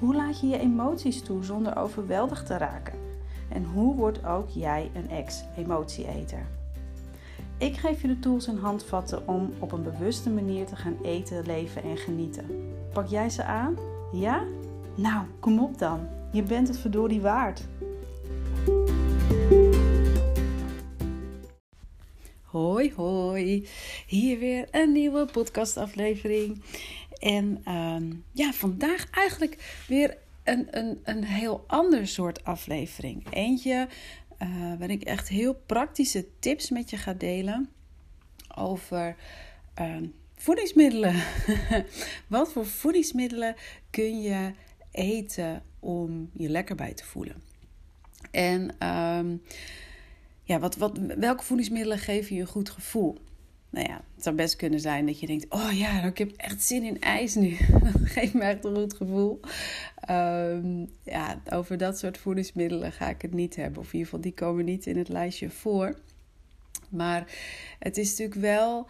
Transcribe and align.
Hoe 0.00 0.14
laat 0.14 0.40
je 0.40 0.46
je 0.46 0.58
emoties 0.58 1.22
toe 1.22 1.44
zonder 1.44 1.76
overweldigd 1.76 2.46
te 2.46 2.56
raken? 2.56 2.98
En 3.48 3.64
hoe 3.64 3.94
wordt 3.94 4.24
ook 4.24 4.48
jij 4.48 4.90
een 4.94 5.10
ex-emotieeter? 5.10 6.46
Ik 7.58 7.76
geef 7.76 8.02
je 8.02 8.08
de 8.08 8.18
tools 8.18 8.46
en 8.46 8.58
handvatten 8.58 9.28
om 9.28 9.52
op 9.58 9.72
een 9.72 9.82
bewuste 9.82 10.30
manier 10.30 10.66
te 10.66 10.76
gaan 10.76 10.96
eten, 11.02 11.46
leven 11.46 11.82
en 11.82 11.96
genieten. 11.96 12.46
Pak 12.92 13.06
jij 13.06 13.30
ze 13.30 13.44
aan? 13.44 13.76
Ja? 14.12 14.44
Nou, 14.94 15.26
kom 15.40 15.58
op 15.58 15.78
dan. 15.78 16.08
Je 16.32 16.42
bent 16.42 16.68
het 16.68 16.78
verdorie 16.78 17.20
waard. 17.20 17.68
Hoi 22.42 22.92
hoi, 22.96 23.68
hier 24.06 24.38
weer 24.38 24.68
een 24.70 24.92
nieuwe 24.92 25.24
podcastaflevering. 25.32 26.62
En 27.20 27.60
ehm, 27.64 28.12
ja, 28.32 28.52
vandaag 28.52 29.10
eigenlijk 29.10 29.82
weer 29.88 30.16
een, 30.44 30.66
een, 30.70 31.00
een 31.04 31.24
heel 31.24 31.64
ander 31.66 32.06
soort 32.06 32.44
aflevering. 32.44 33.26
Eentje 33.30 33.88
waar 34.78 34.90
ik 34.90 35.02
echt 35.02 35.28
heel 35.28 35.54
praktische 35.66 36.26
tips 36.38 36.70
met 36.70 36.90
je 36.90 36.96
ga 36.96 37.12
delen 37.12 37.68
over 38.56 39.16
ehm, 39.74 40.06
voedingsmiddelen. 40.34 41.14
Wat 42.26 42.52
voor 42.52 42.66
voedingsmiddelen 42.66 43.54
kun 43.90 44.20
je 44.20 44.52
eten 44.90 45.62
om 45.80 46.30
je 46.32 46.48
lekker 46.48 46.74
bij 46.74 46.94
te 46.94 47.04
voelen? 47.04 47.42
En 48.30 48.88
um, 48.88 49.42
ja, 50.42 50.58
wat, 50.58 50.76
wat, 50.76 50.98
welke 51.18 51.44
voedingsmiddelen 51.44 51.98
geven 51.98 52.34
je 52.34 52.40
een 52.40 52.46
goed 52.46 52.70
gevoel? 52.70 53.18
Nou 53.70 53.86
ja, 53.88 54.02
het 54.14 54.24
zou 54.24 54.36
best 54.36 54.56
kunnen 54.56 54.80
zijn 54.80 55.06
dat 55.06 55.20
je 55.20 55.26
denkt: 55.26 55.46
Oh 55.48 55.72
ja, 55.72 56.02
ik 56.02 56.18
heb 56.18 56.32
echt 56.36 56.62
zin 56.62 56.82
in 56.82 57.00
ijs 57.00 57.34
nu. 57.34 57.56
dat 57.92 57.92
geeft 58.02 58.34
me 58.34 58.42
echt 58.42 58.64
een 58.64 58.74
goed 58.74 58.94
gevoel. 58.94 59.40
Um, 60.10 60.90
ja, 61.02 61.40
over 61.50 61.78
dat 61.78 61.98
soort 61.98 62.18
voedingsmiddelen 62.18 62.92
ga 62.92 63.08
ik 63.08 63.22
het 63.22 63.32
niet 63.32 63.56
hebben. 63.56 63.80
Of 63.80 63.86
in 63.86 63.92
ieder 63.92 64.04
geval, 64.04 64.20
die 64.20 64.34
komen 64.34 64.64
niet 64.64 64.86
in 64.86 64.98
het 64.98 65.08
lijstje 65.08 65.50
voor. 65.50 65.98
Maar 66.88 67.32
het 67.78 67.96
is 67.96 68.08
natuurlijk 68.08 68.40
wel. 68.40 68.86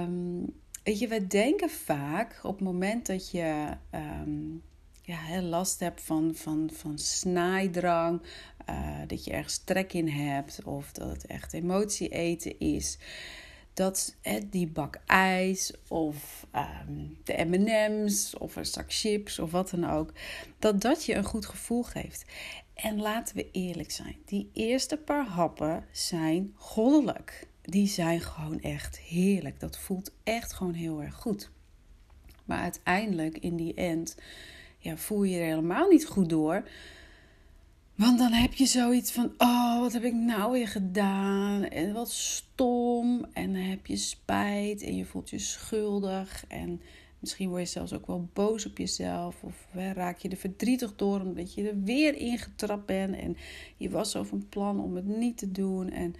Um, 0.00 0.52
weet 0.82 0.98
je, 0.98 1.08
we 1.08 1.26
denken 1.26 1.70
vaak 1.70 2.40
op 2.42 2.54
het 2.54 2.64
moment 2.64 3.06
dat 3.06 3.30
je. 3.30 3.66
Um, 3.94 4.62
ja, 5.06 5.42
last 5.42 5.80
hebt 5.80 6.02
van, 6.02 6.32
van, 6.34 6.70
van 6.72 6.98
snaaidrang, 6.98 8.22
uh, 8.70 8.98
dat 9.06 9.24
je 9.24 9.30
ergens 9.30 9.58
trek 9.58 9.92
in 9.92 10.08
hebt 10.08 10.64
of 10.64 10.92
dat 10.92 11.08
het 11.08 11.26
echt 11.26 11.52
emotie 11.52 12.08
eten 12.08 12.58
is. 12.58 12.98
Dat 13.74 14.16
die 14.50 14.66
bak 14.66 15.00
ijs 15.06 15.72
of 15.88 16.46
um, 16.54 17.18
de 17.24 17.44
MM's 17.44 18.34
of 18.38 18.56
een 18.56 18.66
zak 18.66 18.92
chips 18.92 19.38
of 19.38 19.50
wat 19.50 19.70
dan 19.70 19.90
ook, 19.90 20.12
dat 20.58 20.80
dat 20.80 21.04
je 21.04 21.14
een 21.14 21.24
goed 21.24 21.46
gevoel 21.46 21.82
geeft. 21.82 22.24
En 22.74 23.00
laten 23.00 23.36
we 23.36 23.50
eerlijk 23.52 23.90
zijn, 23.90 24.16
die 24.24 24.50
eerste 24.52 24.96
paar 24.96 25.26
happen 25.26 25.84
zijn 25.92 26.52
goddelijk. 26.56 27.46
Die 27.62 27.86
zijn 27.86 28.20
gewoon 28.20 28.60
echt 28.60 28.98
heerlijk. 28.98 29.60
Dat 29.60 29.78
voelt 29.78 30.12
echt 30.22 30.52
gewoon 30.52 30.74
heel 30.74 31.02
erg 31.02 31.14
goed. 31.14 31.50
Maar 32.44 32.58
uiteindelijk, 32.58 33.38
in 33.38 33.56
die 33.56 33.74
end, 33.74 34.16
ja, 34.78 34.96
voel 34.96 35.22
je 35.22 35.38
er 35.38 35.44
helemaal 35.44 35.88
niet 35.88 36.06
goed 36.06 36.28
door. 36.28 36.68
Want 37.94 38.18
dan 38.18 38.32
heb 38.32 38.54
je 38.54 38.66
zoiets 38.66 39.12
van: 39.12 39.32
oh, 39.38 39.80
wat 39.80 39.92
heb 39.92 40.04
ik 40.04 40.14
nou 40.14 40.52
weer 40.52 40.68
gedaan? 40.68 41.64
En 41.64 41.92
wat 41.92 42.10
stom. 42.10 43.24
En 43.32 43.52
dan 43.52 43.62
heb 43.62 43.86
je 43.86 43.96
spijt 43.96 44.82
en 44.82 44.96
je 44.96 45.04
voelt 45.04 45.30
je 45.30 45.38
schuldig. 45.38 46.44
En 46.48 46.80
misschien 47.18 47.48
word 47.48 47.60
je 47.60 47.68
zelfs 47.68 47.92
ook 47.92 48.06
wel 48.06 48.28
boos 48.32 48.66
op 48.66 48.78
jezelf. 48.78 49.42
Of 49.42 49.66
raak 49.72 50.18
je 50.18 50.28
er 50.28 50.36
verdrietig 50.36 50.96
door 50.96 51.20
omdat 51.20 51.54
je 51.54 51.68
er 51.68 51.82
weer 51.82 52.16
ingetrapt 52.16 52.86
bent. 52.86 53.16
En 53.16 53.36
je 53.76 53.90
was 53.90 54.10
zo 54.10 54.22
van 54.22 54.48
plan 54.48 54.80
om 54.80 54.94
het 54.94 55.06
niet 55.06 55.38
te 55.38 55.50
doen. 55.50 55.90
En 55.90 56.14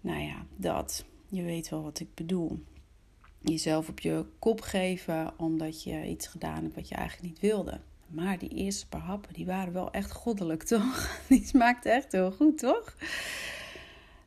nou 0.00 0.22
ja, 0.22 0.46
dat. 0.56 1.04
Je 1.28 1.42
weet 1.42 1.68
wel 1.68 1.82
wat 1.82 2.00
ik 2.00 2.14
bedoel. 2.14 2.62
Jezelf 3.40 3.88
op 3.88 4.00
je 4.00 4.26
kop 4.38 4.60
geven 4.60 5.38
omdat 5.38 5.82
je 5.82 6.06
iets 6.06 6.26
gedaan 6.26 6.62
hebt 6.62 6.74
wat 6.74 6.88
je 6.88 6.94
eigenlijk 6.94 7.28
niet 7.28 7.40
wilde. 7.40 7.80
Maar 8.06 8.38
die 8.38 8.48
eerste 8.48 8.88
paar 8.88 9.00
happen, 9.00 9.32
die 9.32 9.46
waren 9.46 9.72
wel 9.72 9.90
echt 9.90 10.12
goddelijk, 10.12 10.62
toch? 10.74 11.20
Die 11.28 11.46
smaakte 11.46 11.90
echt 11.90 12.12
heel 12.12 12.30
goed, 12.30 12.58
toch? 12.58 12.96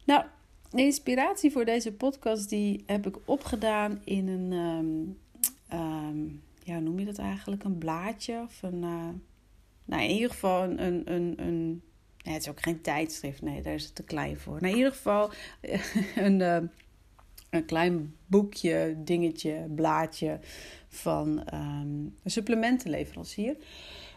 Nou, 0.04 0.24
de 0.70 0.82
inspiratie 0.82 1.52
voor 1.52 1.66
deze 1.66 1.94
podcast, 1.94 2.50
die 2.50 2.84
heb 2.86 3.08
ik 3.08 3.18
opgedaan 3.26 4.02
in 4.04 4.28
een, 4.28 4.52
um, 5.74 6.42
ja, 6.64 6.80
noem 6.80 7.00
je 7.00 7.06
dat 7.06 7.18
eigenlijk? 7.18 7.64
Een 7.64 7.78
blaadje 7.78 8.42
of 8.42 8.64
een, 8.64 8.84
uh, 8.84 9.10
nou 9.86 10.04
in 10.04 10.10
ieder 10.10 10.30
geval 10.30 10.64
een, 10.64 10.84
een, 10.86 11.14
een, 11.14 11.34
een 11.38 11.82
het 12.34 12.42
is 12.42 12.50
ook 12.50 12.62
geen 12.62 12.82
tijdschrift, 12.82 13.42
nee, 13.42 13.62
daar 13.62 13.74
is 13.74 13.84
het 13.84 13.96
te 13.96 14.04
klein 14.04 14.38
voor. 14.38 14.62
Nou, 14.62 14.72
in 14.72 14.78
ieder 14.78 14.92
geval 14.92 15.32
een, 16.26 16.40
uh, 16.40 16.58
een 17.50 17.66
klein 17.66 18.16
boekje, 18.26 18.96
dingetje, 18.98 19.66
blaadje 19.76 20.40
van 20.90 21.44
um, 21.54 22.16
een 22.24 22.32
supplementenleverancier. 22.32 23.56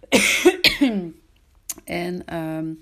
en 1.85 2.37
um, 2.37 2.81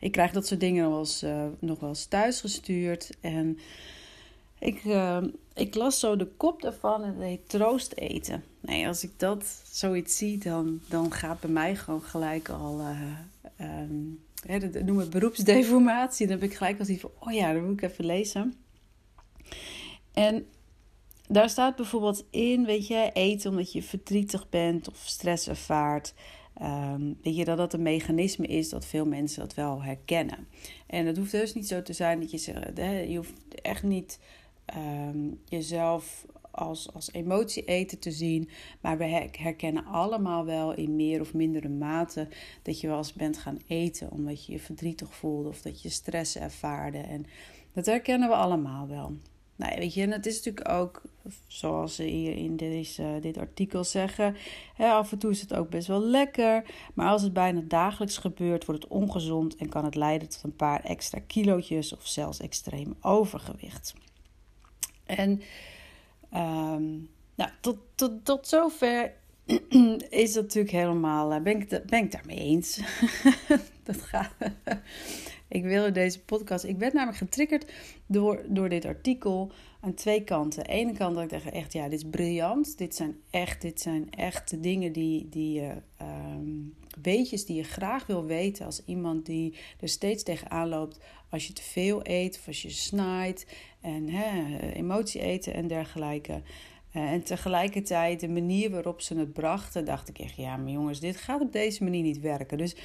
ik 0.00 0.12
krijg 0.12 0.32
dat 0.32 0.46
soort 0.46 0.60
dingen 0.60 1.06
uh, 1.24 1.46
nog 1.58 1.80
wel 1.80 1.88
eens 1.88 2.04
thuis 2.04 2.40
gestuurd. 2.40 3.10
En 3.20 3.58
ik, 4.58 4.84
uh, 4.84 5.22
ik 5.54 5.74
las 5.74 6.00
zo 6.00 6.16
de 6.16 6.26
kop 6.26 6.62
daarvan 6.62 7.02
en 7.02 7.14
het 7.14 7.22
heet 7.22 7.48
troost 7.48 7.92
eten. 7.94 8.44
Nee, 8.60 8.86
als 8.86 9.04
ik 9.04 9.10
dat 9.16 9.62
zoiets 9.70 10.16
zie, 10.16 10.38
dan, 10.38 10.80
dan 10.88 11.12
gaat 11.12 11.40
bij 11.40 11.50
mij 11.50 11.76
gewoon 11.76 12.02
gelijk 12.02 12.48
al... 12.48 12.80
Uh, 12.80 13.80
um, 13.82 14.20
dat 14.42 14.82
noemen 14.82 15.04
we 15.04 15.10
beroepsdeformatie. 15.10 16.26
Dan 16.26 16.40
heb 16.40 16.50
ik 16.50 16.56
gelijk 16.56 16.78
al 16.78 16.84
zoiets 16.84 17.02
van, 17.02 17.12
oh 17.18 17.32
ja, 17.32 17.52
dat 17.52 17.62
moet 17.62 17.82
ik 17.82 17.90
even 17.90 18.04
lezen. 18.04 18.54
En 20.12 20.46
daar 21.32 21.50
staat 21.50 21.76
bijvoorbeeld 21.76 22.24
in, 22.30 22.64
weet 22.64 22.86
je, 22.86 23.10
eten 23.12 23.50
omdat 23.50 23.72
je 23.72 23.82
verdrietig 23.82 24.48
bent 24.48 24.88
of 24.88 25.02
stress 25.04 25.48
ervaart. 25.48 26.14
Um, 26.62 27.18
weet 27.22 27.36
je 27.36 27.44
dat 27.44 27.56
dat 27.56 27.72
een 27.72 27.82
mechanisme 27.82 28.46
is 28.46 28.68
dat 28.68 28.86
veel 28.86 29.06
mensen 29.06 29.40
dat 29.40 29.54
wel 29.54 29.82
herkennen. 29.82 30.48
En 30.86 31.06
het 31.06 31.16
hoeft 31.16 31.30
dus 31.30 31.54
niet 31.54 31.68
zo 31.68 31.82
te 31.82 31.92
zijn 31.92 32.20
dat 32.20 32.30
je 32.30 32.38
zegt, 32.38 32.76
je 33.08 33.16
hoeft 33.16 33.60
echt 33.62 33.82
niet 33.82 34.20
um, 34.76 35.40
jezelf 35.44 36.26
als, 36.50 36.92
als 36.92 37.12
emotie 37.12 37.64
eten 37.64 37.98
te 37.98 38.10
zien. 38.10 38.48
Maar 38.80 38.98
we 38.98 39.28
herkennen 39.32 39.84
allemaal 39.84 40.44
wel 40.44 40.74
in 40.74 40.96
meer 40.96 41.20
of 41.20 41.34
mindere 41.34 41.68
mate 41.68 42.28
dat 42.62 42.80
je 42.80 42.86
wel 42.86 42.96
eens 42.96 43.12
bent 43.12 43.38
gaan 43.38 43.58
eten 43.66 44.10
omdat 44.10 44.46
je 44.46 44.52
je 44.52 44.58
verdrietig 44.58 45.14
voelde 45.14 45.48
of 45.48 45.62
dat 45.62 45.82
je 45.82 45.88
stress 45.88 46.36
ervaarde. 46.36 46.98
En 46.98 47.26
dat 47.72 47.86
herkennen 47.86 48.28
we 48.28 48.34
allemaal 48.34 48.88
wel. 48.88 49.16
Nou, 49.60 49.78
weet 49.78 49.94
je, 49.94 50.02
en 50.02 50.10
het 50.10 50.26
is 50.26 50.36
natuurlijk 50.36 50.68
ook, 50.68 51.02
zoals 51.46 51.94
ze 51.94 52.02
hier 52.02 52.36
in 52.36 52.56
deze, 52.56 53.18
dit 53.20 53.38
artikel 53.38 53.84
zeggen, 53.84 54.36
hè, 54.74 54.90
af 54.90 55.12
en 55.12 55.18
toe 55.18 55.30
is 55.30 55.40
het 55.40 55.54
ook 55.54 55.70
best 55.70 55.86
wel 55.86 56.02
lekker. 56.02 56.64
Maar 56.94 57.08
als 57.08 57.22
het 57.22 57.32
bijna 57.32 57.60
dagelijks 57.64 58.18
gebeurt, 58.18 58.64
wordt 58.64 58.82
het 58.82 58.92
ongezond 58.92 59.56
en 59.56 59.68
kan 59.68 59.84
het 59.84 59.94
leiden 59.94 60.28
tot 60.28 60.42
een 60.42 60.56
paar 60.56 60.84
extra 60.84 61.20
kilootjes 61.26 61.92
of 61.92 62.06
zelfs 62.06 62.40
extreem 62.40 62.96
overgewicht. 63.00 63.94
En 65.04 65.30
um, 66.34 67.10
nou, 67.34 67.50
tot, 67.60 67.76
tot, 67.94 68.24
tot 68.24 68.48
zover 68.48 69.12
is 70.24 70.32
dat 70.32 70.42
natuurlijk 70.42 70.74
helemaal, 70.74 71.32
eh, 71.32 71.42
ben 71.42 71.60
ik, 71.60 71.68
ben 71.86 72.04
ik 72.04 72.12
daarmee 72.12 72.38
eens. 72.38 72.80
dat 73.84 74.02
gaat. 74.02 74.34
Ik 75.50 75.62
wilde 75.62 75.90
deze 75.90 76.20
podcast. 76.20 76.64
Ik 76.64 76.78
werd 76.78 76.92
namelijk 76.92 77.18
getriggerd 77.18 77.72
door, 78.06 78.42
door 78.48 78.68
dit 78.68 78.84
artikel 78.84 79.52
aan 79.80 79.94
twee 79.94 80.24
kanten. 80.24 80.62
Aan 80.62 80.74
de 80.74 80.80
ene 80.80 80.92
kant 80.92 81.14
dat 81.14 81.24
ik 81.24 81.30
dacht 81.30 81.50
echt, 81.50 81.72
ja, 81.72 81.88
dit 81.88 81.98
is 81.98 82.08
briljant. 82.10 82.78
Dit 82.78 82.94
zijn 82.94 83.16
echt, 83.30 83.60
dit 83.60 83.80
zijn 83.80 84.10
echt 84.10 84.50
de 84.50 84.60
dingen 84.60 84.92
die, 84.92 85.28
die 85.28 85.52
je, 85.52 85.72
um, 86.36 86.74
weetjes 87.02 87.46
die 87.46 87.56
je 87.56 87.62
graag 87.62 88.06
wil 88.06 88.24
weten 88.24 88.66
als 88.66 88.82
iemand 88.84 89.26
die 89.26 89.54
er 89.80 89.88
steeds 89.88 90.22
tegenaan 90.22 90.68
loopt 90.68 91.00
als 91.28 91.46
je 91.46 91.52
te 91.52 91.62
veel 91.62 92.00
eet 92.02 92.36
of 92.38 92.46
als 92.46 92.62
je 92.62 92.70
snaait 92.70 93.46
en 93.80 94.08
hè, 94.08 94.58
emotie 94.72 95.20
eten 95.20 95.54
en 95.54 95.66
dergelijke. 95.66 96.42
Uh, 96.96 97.12
en 97.12 97.22
tegelijkertijd 97.22 98.20
de 98.20 98.28
manier 98.28 98.70
waarop 98.70 99.00
ze 99.00 99.18
het 99.18 99.32
brachten, 99.32 99.84
dacht 99.84 100.08
ik 100.08 100.18
echt, 100.18 100.36
ja, 100.36 100.56
maar 100.56 100.72
jongens, 100.72 101.00
dit 101.00 101.16
gaat 101.16 101.40
op 101.40 101.52
deze 101.52 101.84
manier 101.84 102.02
niet 102.02 102.20
werken. 102.20 102.58
Dus 102.58 102.76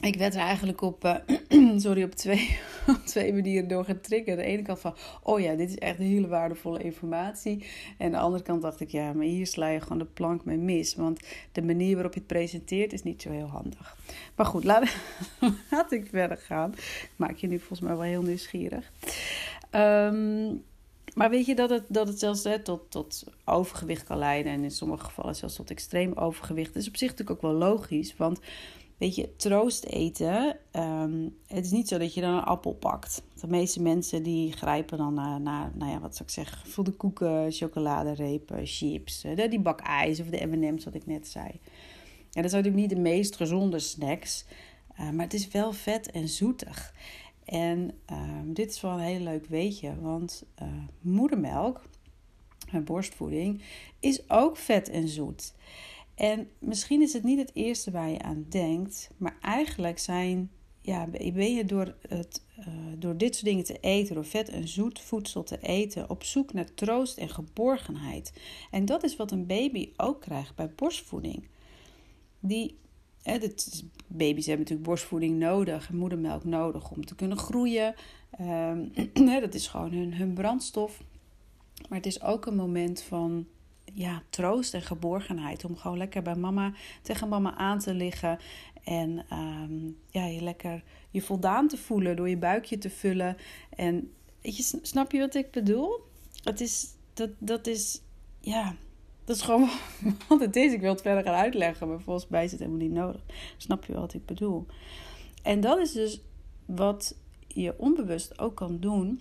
ik 0.00 0.16
werd 0.16 0.34
er 0.34 0.40
eigenlijk 0.40 0.80
op, 0.80 1.04
uh, 1.04 1.78
sorry, 1.84 2.02
op 2.02 2.14
twee, 2.14 2.58
op 2.86 3.00
twee 3.04 3.32
manieren 3.32 3.68
door 3.68 3.84
getriggerd. 3.84 4.38
De 4.38 4.44
ene 4.44 4.62
kant 4.62 4.80
van, 4.80 4.94
oh 5.22 5.40
ja, 5.40 5.54
dit 5.54 5.68
is 5.68 5.78
echt 5.78 5.98
hele 5.98 6.28
waardevolle 6.28 6.82
informatie. 6.82 7.64
En 7.98 8.10
de 8.10 8.18
andere 8.18 8.42
kant 8.42 8.62
dacht 8.62 8.80
ik, 8.80 8.90
ja, 8.90 9.12
maar 9.12 9.24
hier 9.24 9.46
sla 9.46 9.68
je 9.68 9.80
gewoon 9.80 9.98
de 9.98 10.04
plank 10.04 10.44
mee 10.44 10.58
mis. 10.58 10.94
Want 10.94 11.20
de 11.52 11.62
manier 11.62 11.94
waarop 11.94 12.14
je 12.14 12.18
het 12.18 12.28
presenteert 12.28 12.92
is 12.92 13.02
niet 13.02 13.22
zo 13.22 13.30
heel 13.30 13.46
handig. 13.46 13.96
Maar 14.36 14.46
goed, 14.46 14.64
laat, 14.64 14.84
ik 15.90 16.06
verder 16.10 16.36
gaan. 16.36 16.74
Maak 17.16 17.36
je 17.36 17.46
nu 17.46 17.58
volgens 17.58 17.80
mij 17.80 17.96
wel 17.96 18.02
heel 18.02 18.22
nieuwsgierig. 18.22 18.92
Um, 19.70 20.62
maar 21.14 21.30
weet 21.30 21.46
je 21.46 21.54
dat 21.54 21.70
het, 21.70 21.84
dat 21.88 22.08
het 22.08 22.18
zelfs 22.18 22.44
hè, 22.44 22.62
tot, 22.62 22.90
tot 22.90 23.24
overgewicht 23.44 24.04
kan 24.04 24.18
leiden. 24.18 24.52
En 24.52 24.62
in 24.62 24.70
sommige 24.70 25.04
gevallen 25.04 25.36
zelfs 25.36 25.56
tot 25.56 25.70
extreem 25.70 26.12
overgewicht. 26.12 26.74
Dat 26.74 26.82
is 26.82 26.88
op 26.88 26.96
zich 26.96 27.10
natuurlijk 27.10 27.36
ook 27.44 27.50
wel 27.50 27.58
logisch. 27.58 28.16
Want 28.16 28.40
weet 29.00 29.14
je, 29.14 29.36
troost 29.36 29.84
eten. 29.84 30.56
Ehm, 30.70 31.28
het 31.46 31.64
is 31.64 31.70
niet 31.70 31.88
zo 31.88 31.98
dat 31.98 32.14
je 32.14 32.20
dan 32.20 32.34
een 32.34 32.42
appel 32.42 32.74
pakt. 32.74 33.22
De 33.40 33.46
meeste 33.46 33.82
mensen 33.82 34.22
die 34.22 34.52
grijpen 34.52 34.98
dan 34.98 35.14
naar, 35.14 35.40
nou 35.74 35.90
ja, 35.90 36.00
wat 36.00 36.16
zou 36.16 36.28
ik 36.28 36.34
zeggen, 36.34 36.70
voelde 36.70 36.90
koeken, 36.90 37.52
chocoladerepen, 37.52 38.66
chips, 38.66 39.24
die 39.48 39.60
bak 39.60 39.80
ijs 39.80 40.20
of 40.20 40.26
de 40.26 40.46
M&M's 40.46 40.84
wat 40.84 40.94
ik 40.94 41.06
net 41.06 41.28
zei. 41.28 41.46
En 42.32 42.42
dat 42.42 42.50
zijn 42.50 42.62
natuurlijk 42.62 42.74
niet 42.74 42.90
de 42.90 43.10
meest 43.10 43.36
gezonde 43.36 43.78
snacks, 43.78 44.44
uh, 45.00 45.10
maar 45.10 45.24
het 45.24 45.34
is 45.34 45.48
wel 45.48 45.72
vet 45.72 46.10
en 46.10 46.28
zoetig. 46.28 46.94
En 47.44 47.90
ehm, 48.06 48.52
dit 48.52 48.70
is 48.70 48.80
wel 48.80 48.92
een 48.92 48.98
heel 48.98 49.20
leuk 49.20 49.46
weetje, 49.46 50.00
want 50.00 50.44
uh, 50.62 50.68
moedermelk, 51.00 51.82
borstvoeding, 52.84 53.62
is 54.00 54.30
ook 54.30 54.56
vet 54.56 54.90
en 54.90 55.08
zoet. 55.08 55.52
En 56.20 56.48
misschien 56.58 57.02
is 57.02 57.12
het 57.12 57.22
niet 57.22 57.38
het 57.38 57.50
eerste 57.54 57.90
waar 57.90 58.10
je 58.10 58.22
aan 58.22 58.46
denkt, 58.48 59.10
maar 59.16 59.36
eigenlijk 59.40 59.98
zijn, 59.98 60.50
ja, 60.80 61.06
ben 61.06 61.54
je 61.54 61.64
door, 61.64 61.94
het, 62.08 62.42
uh, 62.58 62.66
door 62.98 63.16
dit 63.16 63.34
soort 63.34 63.46
dingen 63.46 63.64
te 63.64 63.78
eten, 63.80 64.14
door 64.14 64.24
vet 64.24 64.48
en 64.48 64.68
zoet 64.68 65.00
voedsel 65.00 65.42
te 65.42 65.58
eten, 65.60 66.10
op 66.10 66.24
zoek 66.24 66.52
naar 66.52 66.74
troost 66.74 67.18
en 67.18 67.28
geborgenheid. 67.28 68.32
En 68.70 68.84
dat 68.84 69.04
is 69.04 69.16
wat 69.16 69.30
een 69.30 69.46
baby 69.46 69.92
ook 69.96 70.20
krijgt 70.20 70.54
bij 70.54 70.70
borstvoeding. 70.74 71.48
Die 72.40 72.78
Hè, 73.22 73.38
baby's 74.06 74.46
hebben 74.46 74.64
natuurlijk 74.64 74.88
borstvoeding 74.88 75.38
nodig, 75.38 75.92
moedermelk 75.92 76.44
nodig 76.44 76.90
om 76.90 77.04
te 77.04 77.14
kunnen 77.14 77.38
groeien. 77.38 77.94
Um, 78.40 78.92
dat 79.40 79.54
is 79.54 79.66
gewoon 79.66 79.92
hun, 79.92 80.14
hun 80.14 80.34
brandstof. 80.34 81.02
Maar 81.88 81.98
het 81.98 82.06
is 82.06 82.22
ook 82.22 82.46
een 82.46 82.56
moment 82.56 83.02
van 83.02 83.46
ja, 83.94 84.22
troost 84.30 84.74
en 84.74 84.82
geborgenheid. 84.82 85.64
Om 85.64 85.76
gewoon 85.76 85.98
lekker 85.98 86.22
bij 86.22 86.34
mama, 86.34 86.72
tegen 87.02 87.28
mama 87.28 87.54
aan 87.54 87.78
te 87.78 87.94
liggen. 87.94 88.38
En 88.84 89.24
um, 89.32 89.96
ja, 90.10 90.24
je 90.24 90.42
lekker 90.42 90.82
je 91.10 91.22
voldaan 91.22 91.68
te 91.68 91.76
voelen 91.76 92.16
door 92.16 92.28
je 92.28 92.36
buikje 92.36 92.78
te 92.78 92.90
vullen. 92.90 93.36
En 93.76 94.12
je, 94.40 94.78
snap 94.82 95.12
je 95.12 95.18
wat 95.18 95.34
ik 95.34 95.50
bedoel? 95.50 96.00
Het 96.42 96.60
is, 96.60 96.86
dat, 97.12 97.30
dat 97.38 97.66
is, 97.66 98.00
ja, 98.40 98.74
dat 99.24 99.36
is 99.36 99.42
gewoon 99.42 99.68
wat 100.28 100.40
het 100.40 100.56
is. 100.56 100.72
Ik 100.72 100.80
wil 100.80 100.92
het 100.92 101.02
verder 101.02 101.24
gaan 101.24 101.34
uitleggen, 101.34 101.88
maar 101.88 102.00
volgens 102.00 102.28
mij 102.28 102.44
is 102.44 102.50
het 102.50 102.60
helemaal 102.60 102.80
niet 102.80 102.92
nodig. 102.92 103.20
Snap 103.56 103.84
je 103.84 103.92
wat 103.92 104.14
ik 104.14 104.26
bedoel? 104.26 104.66
En 105.42 105.60
dat 105.60 105.78
is 105.78 105.92
dus 105.92 106.20
wat 106.66 107.16
je 107.46 107.78
onbewust 107.78 108.38
ook 108.38 108.56
kan 108.56 108.78
doen. 108.80 109.20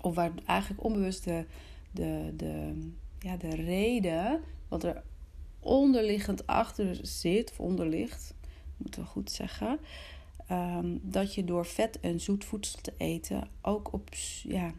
Of 0.00 0.14
waar 0.14 0.32
eigenlijk 0.44 0.84
onbewust 0.84 1.24
de, 1.24 1.44
de, 1.90 2.32
de, 2.36 2.80
ja, 3.26 3.36
de 3.36 3.54
reden, 3.54 4.40
wat 4.68 4.84
er 4.84 5.02
onderliggend 5.60 6.46
achter 6.46 6.98
zit, 7.02 7.50
of 7.50 7.60
onderligt, 7.60 8.34
moeten 8.76 9.00
we 9.00 9.06
goed 9.06 9.30
zeggen. 9.30 9.78
Um, 10.50 11.00
dat 11.02 11.34
je 11.34 11.44
door 11.44 11.66
vet 11.66 12.00
en 12.00 12.20
zoet 12.20 12.44
voedsel 12.44 12.80
te 12.80 12.92
eten 12.96 13.48
ook 13.62 13.92
op 13.92 14.08
ja, 14.42 14.72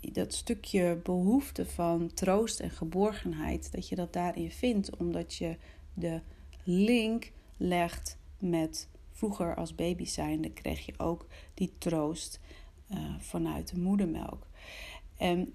dat 0.00 0.34
stukje 0.34 1.00
behoefte 1.02 1.66
van 1.66 2.10
troost 2.14 2.60
en 2.60 2.70
geborgenheid, 2.70 3.72
dat 3.72 3.88
je 3.88 3.94
dat 3.94 4.12
daarin 4.12 4.50
vindt, 4.50 4.96
omdat 4.96 5.34
je 5.34 5.56
de 5.94 6.20
link 6.64 7.32
legt 7.56 8.18
met 8.38 8.88
vroeger 9.10 9.54
als 9.54 9.74
baby 9.74 10.04
zijnde, 10.04 10.50
kreeg 10.50 10.86
je 10.86 10.94
ook 10.96 11.26
die 11.54 11.72
troost 11.78 12.40
uh, 12.90 12.98
vanuit 13.18 13.74
de 13.74 13.80
moedermelk. 13.80 14.46
En 15.16 15.54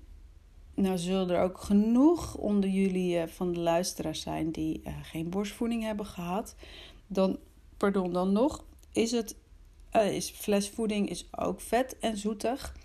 nou 0.76 0.98
zullen 0.98 1.30
er 1.30 1.42
ook 1.42 1.58
genoeg 1.58 2.36
onder 2.36 2.70
jullie 2.70 3.18
uh, 3.18 3.28
van 3.28 3.54
de 3.54 3.60
luisteraars 3.60 4.22
zijn 4.22 4.52
die 4.52 4.82
uh, 4.88 4.94
geen 5.02 5.30
borstvoeding 5.30 5.84
hebben 5.84 6.06
gehad. 6.06 6.56
Dan, 7.08 7.38
pardon, 7.78 8.14
dan 8.14 8.32
nog 8.32 8.66
is 8.92 9.12
het, 9.12 9.36
is 9.92 10.30
flesvoeding 10.30 11.10
is 11.10 11.28
ook 11.32 11.62
vet 11.62 12.00
en 12.00 12.18
zoetig. 12.18 12.76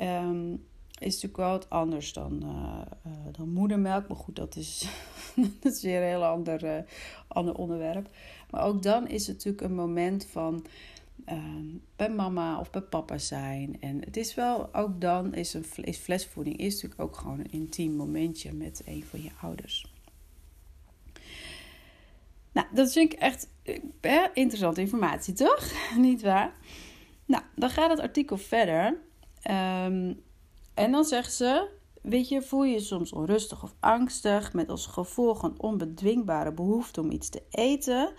Um, 0.00 0.68
is 0.98 1.14
natuurlijk 1.14 1.36
wel 1.36 1.50
wat 1.50 1.70
anders 1.70 2.12
dan, 2.12 2.44
dan 3.32 3.48
moedermelk. 3.48 4.08
Maar 4.08 4.16
goed, 4.16 4.36
dat 4.36 4.56
is, 4.56 4.88
dat 5.60 5.72
is 5.72 5.82
weer 5.82 6.02
een 6.02 6.08
heel 6.08 6.24
ander, 6.24 6.84
ander 7.28 7.54
onderwerp. 7.54 8.08
Maar 8.50 8.62
ook 8.62 8.82
dan 8.82 9.08
is 9.08 9.26
het 9.26 9.36
natuurlijk 9.36 9.64
een 9.64 9.74
moment 9.74 10.26
van 10.26 10.64
ehm, 11.24 11.66
bij 11.96 12.10
mama 12.10 12.58
of 12.60 12.70
bij 12.70 12.80
papa 12.80 13.18
zijn. 13.18 13.80
En 13.80 14.00
het 14.00 14.16
is 14.16 14.34
wel, 14.34 14.74
ook 14.74 15.00
dan 15.00 15.34
is, 15.34 15.54
een, 15.54 15.64
is 15.76 15.96
flesvoeding 15.96 16.56
is 16.56 16.74
natuurlijk 16.74 17.00
ook 17.00 17.16
gewoon 17.16 17.38
een 17.38 17.50
intiem 17.50 17.92
momentje 17.92 18.52
met 18.52 18.82
een 18.84 19.04
van 19.04 19.22
je 19.22 19.30
ouders. 19.40 19.86
Nou, 22.52 22.66
dat 22.72 22.92
vind 22.92 23.12
ik 23.12 23.18
echt 23.18 23.48
interessante 24.34 24.80
informatie, 24.80 25.34
toch? 25.34 25.70
Niet 25.96 26.22
waar? 26.22 26.54
Nou, 27.24 27.42
dan 27.54 27.70
gaat 27.70 27.90
het 27.90 28.00
artikel 28.00 28.36
verder. 28.36 28.86
Um, 29.50 30.22
en 30.74 30.90
dan 30.90 31.04
zegt 31.04 31.32
ze: 31.32 31.68
Weet 32.02 32.28
je, 32.28 32.42
voel 32.42 32.64
je 32.64 32.72
je 32.72 32.80
soms 32.80 33.12
onrustig 33.12 33.62
of 33.62 33.74
angstig 33.80 34.52
met 34.52 34.68
als 34.68 34.86
gevolg 34.86 35.42
een 35.42 35.60
onbedwingbare 35.60 36.52
behoefte 36.52 37.00
om 37.00 37.10
iets 37.10 37.28
te 37.28 37.42
eten? 37.50 38.12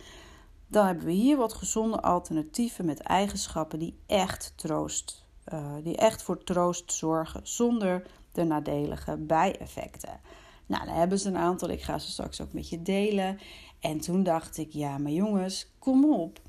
Dan 0.71 0.85
hebben 0.85 1.05
we 1.05 1.11
hier 1.11 1.37
wat 1.37 1.53
gezonde 1.53 2.01
alternatieven 2.01 2.85
met 2.85 2.99
eigenschappen 2.99 3.79
die 3.79 3.99
echt 4.07 4.53
troost, 4.55 5.25
uh, 5.53 5.75
die 5.83 5.97
echt 5.97 6.23
voor 6.23 6.43
troost 6.43 6.93
zorgen, 6.93 7.41
zonder 7.43 8.07
de 8.31 8.43
nadelige 8.43 9.17
bijeffecten. 9.17 10.19
Nou, 10.65 10.85
dan 10.85 10.95
hebben 10.95 11.19
ze 11.19 11.27
een 11.27 11.37
aantal, 11.37 11.69
ik 11.69 11.81
ga 11.81 11.99
ze 11.99 12.11
straks 12.11 12.41
ook 12.41 12.53
met 12.53 12.69
je 12.69 12.81
delen. 12.81 13.39
En 13.79 13.99
toen 13.99 14.23
dacht 14.23 14.57
ik, 14.57 14.73
ja, 14.73 14.97
maar 14.97 15.11
jongens, 15.11 15.71
kom 15.79 16.13
op. 16.13 16.39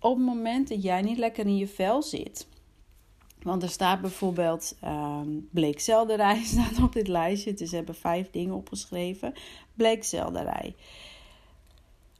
Op 0.00 0.16
het 0.16 0.26
moment 0.26 0.68
dat 0.68 0.82
jij 0.82 1.02
niet 1.02 1.18
lekker 1.18 1.46
in 1.46 1.56
je 1.56 1.68
vel 1.68 2.02
zit, 2.02 2.48
want 3.42 3.62
er 3.62 3.68
staat 3.68 4.00
bijvoorbeeld 4.00 4.76
um, 4.84 5.48
bleekselderij 5.50 6.42
staat 6.52 6.82
op 6.82 6.92
dit 6.92 7.08
lijstje. 7.08 7.54
Dus 7.54 7.68
ze 7.68 7.76
hebben 7.76 7.94
vijf 7.94 8.30
dingen 8.30 8.54
opgeschreven. 8.54 9.32
Bleekselderij. 9.74 10.74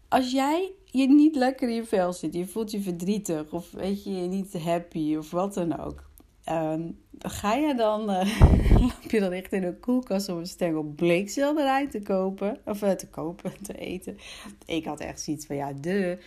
Als 0.09 0.33
jij 0.33 0.73
je 0.85 1.07
niet 1.07 1.37
lekker 1.37 1.69
in 1.69 1.75
je 1.75 1.85
vel 1.85 2.13
zit, 2.13 2.35
je 2.35 2.47
voelt 2.47 2.71
je 2.71 2.81
verdrietig 2.81 3.53
of 3.53 3.71
weet 3.71 4.05
je, 4.05 4.13
je 4.13 4.29
niet 4.29 4.63
happy 4.63 5.17
of 5.17 5.31
wat 5.31 5.55
dan 5.55 5.79
ook. 5.79 6.11
Um, 6.49 6.99
ga 7.19 7.55
je 7.55 7.75
dan, 7.75 8.11
uh, 8.11 8.41
loop 8.81 9.11
je 9.11 9.21
dan 9.21 9.33
echt 9.33 9.53
in 9.53 9.63
een 9.63 9.81
koelkast 9.81 10.29
om 10.29 10.39
een 10.39 10.47
stengel 10.47 10.83
bleekselderij 10.83 11.89
te 11.89 12.03
kopen? 12.03 12.59
Of 12.65 12.83
uh, 12.83 12.91
te 12.91 13.09
kopen, 13.09 13.53
te 13.63 13.75
eten. 13.75 14.17
Ik 14.67 14.85
had 14.85 15.01
echt 15.01 15.21
zoiets 15.21 15.47
van, 15.47 15.57
ja, 15.57 15.73
de. 15.73 16.19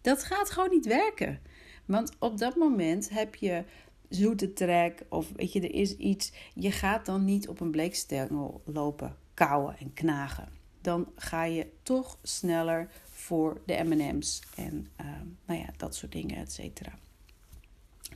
Dat 0.00 0.24
gaat 0.24 0.50
gewoon 0.50 0.70
niet 0.70 0.86
werken. 0.86 1.40
Want 1.84 2.12
op 2.18 2.38
dat 2.38 2.56
moment 2.56 3.10
heb 3.10 3.34
je 3.34 3.64
zoete 4.08 4.52
trek 4.52 5.02
of 5.08 5.32
weet 5.36 5.52
je, 5.52 5.60
er 5.60 5.74
is 5.74 5.96
iets. 5.96 6.32
Je 6.54 6.70
gaat 6.70 7.06
dan 7.06 7.24
niet 7.24 7.48
op 7.48 7.60
een 7.60 7.70
bleekstengel 7.70 8.62
lopen, 8.64 9.16
kauwen 9.34 9.76
en 9.78 9.92
knagen. 9.94 10.48
Dan 10.80 11.08
ga 11.16 11.44
je 11.44 11.66
toch 11.82 12.18
sneller 12.22 12.90
voor 13.24 13.60
de 13.66 13.82
M&M's 13.84 14.42
en 14.56 14.88
uh, 15.00 15.06
nou 15.46 15.60
ja, 15.60 15.68
dat 15.76 15.94
soort 15.94 16.12
dingen, 16.12 16.36
et 16.36 16.52
cetera. 16.52 16.98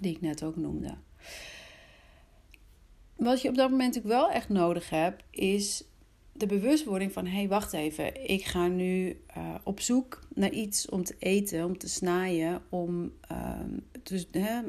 Die 0.00 0.14
ik 0.14 0.20
net 0.20 0.42
ook 0.44 0.56
noemde. 0.56 0.94
Wat 3.16 3.42
je 3.42 3.48
op 3.48 3.54
dat 3.54 3.70
moment 3.70 3.98
ook 3.98 4.04
wel 4.04 4.30
echt 4.30 4.48
nodig 4.48 4.90
hebt, 4.90 5.24
is 5.30 5.84
de 6.32 6.46
bewustwording 6.46 7.12
van: 7.12 7.26
hé, 7.26 7.36
hey, 7.36 7.48
wacht 7.48 7.72
even, 7.72 8.30
ik 8.30 8.44
ga 8.44 8.66
nu 8.66 9.20
uh, 9.36 9.54
op 9.64 9.80
zoek 9.80 10.20
naar 10.34 10.50
iets 10.50 10.88
om 10.88 11.04
te 11.04 11.14
eten, 11.18 11.64
om 11.64 11.78
te 11.78 11.88
snijden, 11.88 12.62
om 12.68 13.12
uh, 13.32 13.60
dus, 14.02 14.28
hè, 14.30 14.60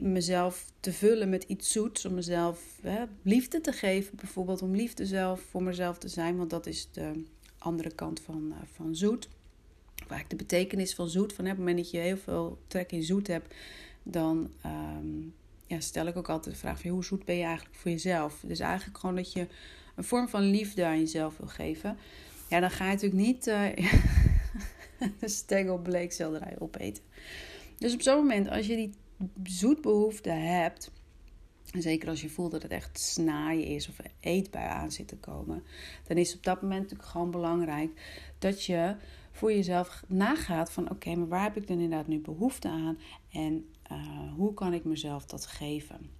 mezelf 0.00 0.72
te 0.80 0.92
vullen 0.92 1.28
met 1.28 1.42
iets 1.42 1.72
zoets. 1.72 2.04
Om 2.04 2.14
mezelf 2.14 2.78
hè, 2.82 3.04
liefde 3.22 3.60
te 3.60 3.72
geven, 3.72 4.16
bijvoorbeeld. 4.16 4.62
Om 4.62 4.74
liefde 4.74 5.06
zelf 5.06 5.40
voor 5.40 5.62
mezelf 5.62 5.98
te 5.98 6.08
zijn. 6.08 6.36
Want 6.36 6.50
dat 6.50 6.66
is 6.66 6.88
de 6.92 7.24
andere 7.58 7.94
kant 7.94 8.20
van, 8.20 8.46
uh, 8.50 8.56
van 8.72 8.94
zoet. 8.94 9.28
Waar 10.08 10.20
ik 10.20 10.30
de 10.30 10.36
betekenis 10.36 10.94
van 10.94 11.08
zoet 11.08 11.32
van. 11.32 11.44
Op 11.44 11.50
het 11.50 11.58
moment 11.58 11.76
dat 11.76 11.90
je 11.90 11.98
heel 11.98 12.16
veel 12.16 12.58
trek 12.66 12.92
in 12.92 13.02
zoet 13.02 13.26
hebt. 13.26 13.54
Dan 14.02 14.50
um, 14.66 15.34
ja, 15.66 15.80
stel 15.80 16.06
ik 16.06 16.16
ook 16.16 16.28
altijd 16.28 16.54
de 16.54 16.60
vraag 16.60 16.80
van 16.80 16.90
hoe 16.90 17.04
zoet 17.04 17.24
ben 17.24 17.36
je 17.36 17.44
eigenlijk 17.44 17.76
voor 17.76 17.90
jezelf. 17.90 18.40
Dus 18.46 18.60
eigenlijk 18.60 18.98
gewoon 18.98 19.16
dat 19.16 19.32
je 19.32 19.46
een 19.94 20.04
vorm 20.04 20.28
van 20.28 20.42
liefde 20.42 20.84
aan 20.84 20.98
jezelf 20.98 21.36
wil 21.36 21.48
geven, 21.48 21.96
ja, 22.48 22.60
dan 22.60 22.70
ga 22.70 22.84
je 22.84 22.90
natuurlijk 22.90 23.22
niet 23.22 23.46
uh, 25.00 25.08
stengel 25.20 25.78
bleekselderij 25.78 26.56
opeten. 26.58 27.02
Dus 27.78 27.94
op 27.94 28.02
zo'n 28.02 28.16
moment, 28.16 28.48
als 28.48 28.66
je 28.66 28.76
die 28.76 28.92
zoetbehoefte 29.44 30.30
hebt, 30.30 30.90
zeker 31.72 32.08
als 32.08 32.20
je 32.20 32.28
voelt 32.28 32.50
dat 32.50 32.62
het 32.62 32.72
echt 32.72 32.98
snaaien 32.98 33.66
is 33.66 33.88
of 33.88 33.96
eetbui 34.20 34.68
aan 34.68 34.92
zit 34.92 35.08
te 35.08 35.16
komen, 35.16 35.62
dan 36.06 36.16
is 36.16 36.34
op 36.34 36.44
dat 36.44 36.62
moment 36.62 36.82
natuurlijk 36.82 37.08
gewoon 37.08 37.30
belangrijk 37.30 37.90
dat 38.38 38.64
je 38.64 38.96
voor 39.32 39.52
jezelf 39.52 40.02
nagaat 40.06 40.72
van 40.72 40.90
oké, 40.90 41.14
maar 41.14 41.28
waar 41.28 41.42
heb 41.42 41.56
ik 41.56 41.66
dan 41.66 41.80
inderdaad 41.80 42.06
nu 42.06 42.20
behoefte 42.20 42.68
aan 42.68 42.98
en 43.30 43.70
uh, 43.92 44.32
hoe 44.36 44.54
kan 44.54 44.72
ik 44.72 44.84
mezelf 44.84 45.26
dat 45.26 45.46
geven? 45.46 46.10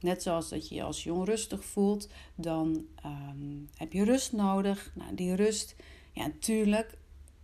Net 0.00 0.22
zoals 0.22 0.48
dat 0.48 0.68
je 0.68 0.74
je 0.74 0.82
als 0.82 1.04
je 1.04 1.12
onrustig 1.12 1.64
voelt, 1.64 2.08
dan 2.34 2.86
um, 3.04 3.68
heb 3.76 3.92
je 3.92 4.04
rust 4.04 4.32
nodig. 4.32 4.92
Nou, 4.94 5.14
die 5.14 5.34
rust, 5.34 5.76
ja, 6.12 6.26
natuurlijk, 6.26 6.98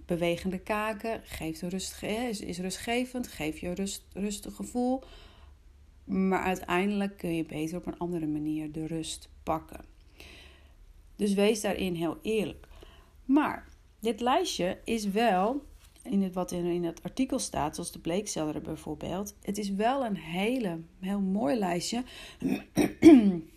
bewegende 0.07 0.59
kaken 0.59 1.21
geeft 1.25 1.63
rust, 1.63 2.03
is, 2.03 2.41
is 2.41 2.59
rustgevend, 2.59 3.29
geeft 3.29 3.59
je 3.59 3.69
een 3.69 3.75
rust, 3.75 4.05
rustig 4.13 4.55
gevoel. 4.55 5.03
Maar 6.13 6.43
uiteindelijk 6.43 7.17
kun 7.17 7.35
je 7.35 7.45
beter 7.45 7.77
op 7.77 7.87
een 7.87 7.99
andere 7.99 8.27
manier 8.27 8.73
de 8.73 8.87
rust 8.87 9.29
pakken. 9.43 9.85
Dus 11.17 11.35
wees 11.35 11.61
daarin 11.61 11.95
heel 11.95 12.19
eerlijk. 12.23 12.67
Maar 13.25 13.69
dit 14.01 14.21
lijstje 14.21 14.79
is 14.85 15.05
wel, 15.05 15.65
in 16.03 16.23
het, 16.23 16.35
wat 16.35 16.53
in, 16.53 16.85
het 16.85 17.03
artikel 17.03 17.39
staat, 17.39 17.75
zoals 17.75 17.93
de 17.93 17.99
bleekselder 17.99 18.63
bijvoorbeeld, 18.63 19.35
het 19.43 19.59
is 19.59 19.71
wel 19.71 20.05
een 20.05 20.17
hele, 20.17 20.81
heel 21.01 21.21
mooi 21.21 21.57
lijstje. 21.57 22.05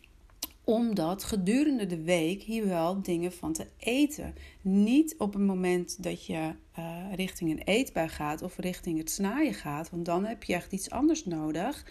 omdat 0.65 1.23
gedurende 1.23 1.85
de 1.85 2.01
week 2.01 2.41
hier 2.41 2.67
wel 2.67 3.01
dingen 3.01 3.31
van 3.31 3.53
te 3.53 3.67
eten. 3.77 4.35
Niet 4.61 5.15
op 5.17 5.33
het 5.33 5.41
moment 5.41 6.03
dat 6.03 6.25
je 6.25 6.51
uh, 6.79 7.13
richting 7.15 7.51
een 7.51 7.61
eetbui 7.63 8.09
gaat 8.09 8.41
of 8.41 8.57
richting 8.57 8.97
het 8.97 9.09
snaaien 9.11 9.53
gaat, 9.53 9.89
want 9.89 10.05
dan 10.05 10.25
heb 10.25 10.43
je 10.43 10.53
echt 10.53 10.71
iets 10.71 10.89
anders 10.89 11.25
nodig. 11.25 11.85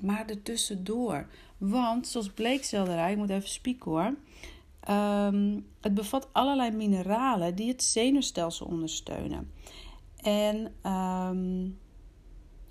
Maar 0.00 0.26
ertussendoor. 0.26 1.26
Want 1.58 2.06
zoals 2.06 2.30
bleekselderij, 2.30 3.10
ik 3.10 3.16
moet 3.16 3.30
even 3.30 3.48
spieken 3.48 3.90
hoor. 3.90 4.14
Um, 4.90 5.66
het 5.80 5.94
bevat 5.94 6.28
allerlei 6.32 6.70
mineralen 6.70 7.54
die 7.54 7.68
het 7.68 7.82
zenuwstelsel 7.82 8.66
ondersteunen. 8.66 9.52
En, 10.16 10.72
um, 10.92 11.78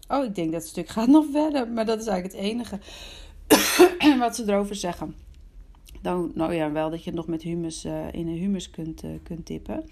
oh, 0.08 0.24
ik 0.24 0.36
denk 0.36 0.52
dat 0.52 0.62
het 0.62 0.70
stuk 0.70 0.90
gaat 0.96 1.08
nog 1.08 1.26
verder, 1.32 1.68
maar 1.68 1.86
dat 1.86 2.00
is 2.00 2.08
eigenlijk 2.08 2.36
het 2.36 2.52
enige 2.52 2.80
wat 4.24 4.36
ze 4.36 4.44
erover 4.48 4.76
zeggen. 4.76 5.16
Dan, 6.02 6.32
nou 6.36 6.54
ja, 6.54 6.72
wel 6.72 6.90
dat 6.90 7.00
je 7.04 7.10
het 7.10 7.20
nog 7.20 7.28
met 7.28 7.42
humus 7.42 7.86
uh, 7.86 8.12
in 8.12 8.28
een 8.28 8.38
humus 8.38 8.70
kunt, 8.70 9.04
uh, 9.04 9.12
kunt 9.24 9.46
tippen. 9.46 9.90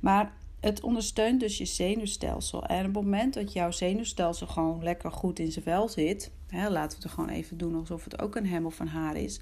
Maar 0.00 0.32
het 0.60 0.82
ondersteunt 0.82 1.40
dus 1.40 1.58
je 1.58 1.64
zenuwstelsel. 1.64 2.66
En 2.66 2.78
op 2.78 2.94
het 2.94 3.04
moment 3.04 3.34
dat 3.34 3.52
jouw 3.52 3.70
zenuwstelsel 3.70 4.46
gewoon 4.46 4.82
lekker 4.82 5.12
goed 5.12 5.38
in 5.38 5.52
zijn 5.52 5.64
vel 5.64 5.88
zit, 5.88 6.32
hè, 6.50 6.70
laten 6.70 6.98
we 6.98 7.04
het 7.04 7.12
gewoon 7.12 7.30
even 7.30 7.58
doen 7.58 7.74
alsof 7.74 8.04
het 8.04 8.20
ook 8.20 8.36
een 8.36 8.46
hem 8.46 8.66
of 8.66 8.78
een 8.78 8.88
haar 8.88 9.16
is, 9.16 9.40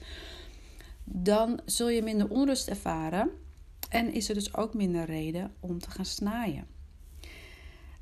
dan 1.04 1.60
zul 1.64 1.88
je 1.88 2.02
minder 2.02 2.30
onrust 2.30 2.68
ervaren 2.68 3.30
en 3.88 4.12
is 4.12 4.28
er 4.28 4.34
dus 4.34 4.54
ook 4.54 4.74
minder 4.74 5.04
reden 5.04 5.54
om 5.60 5.78
te 5.78 5.90
gaan 5.90 6.04
snaaien. 6.04 6.66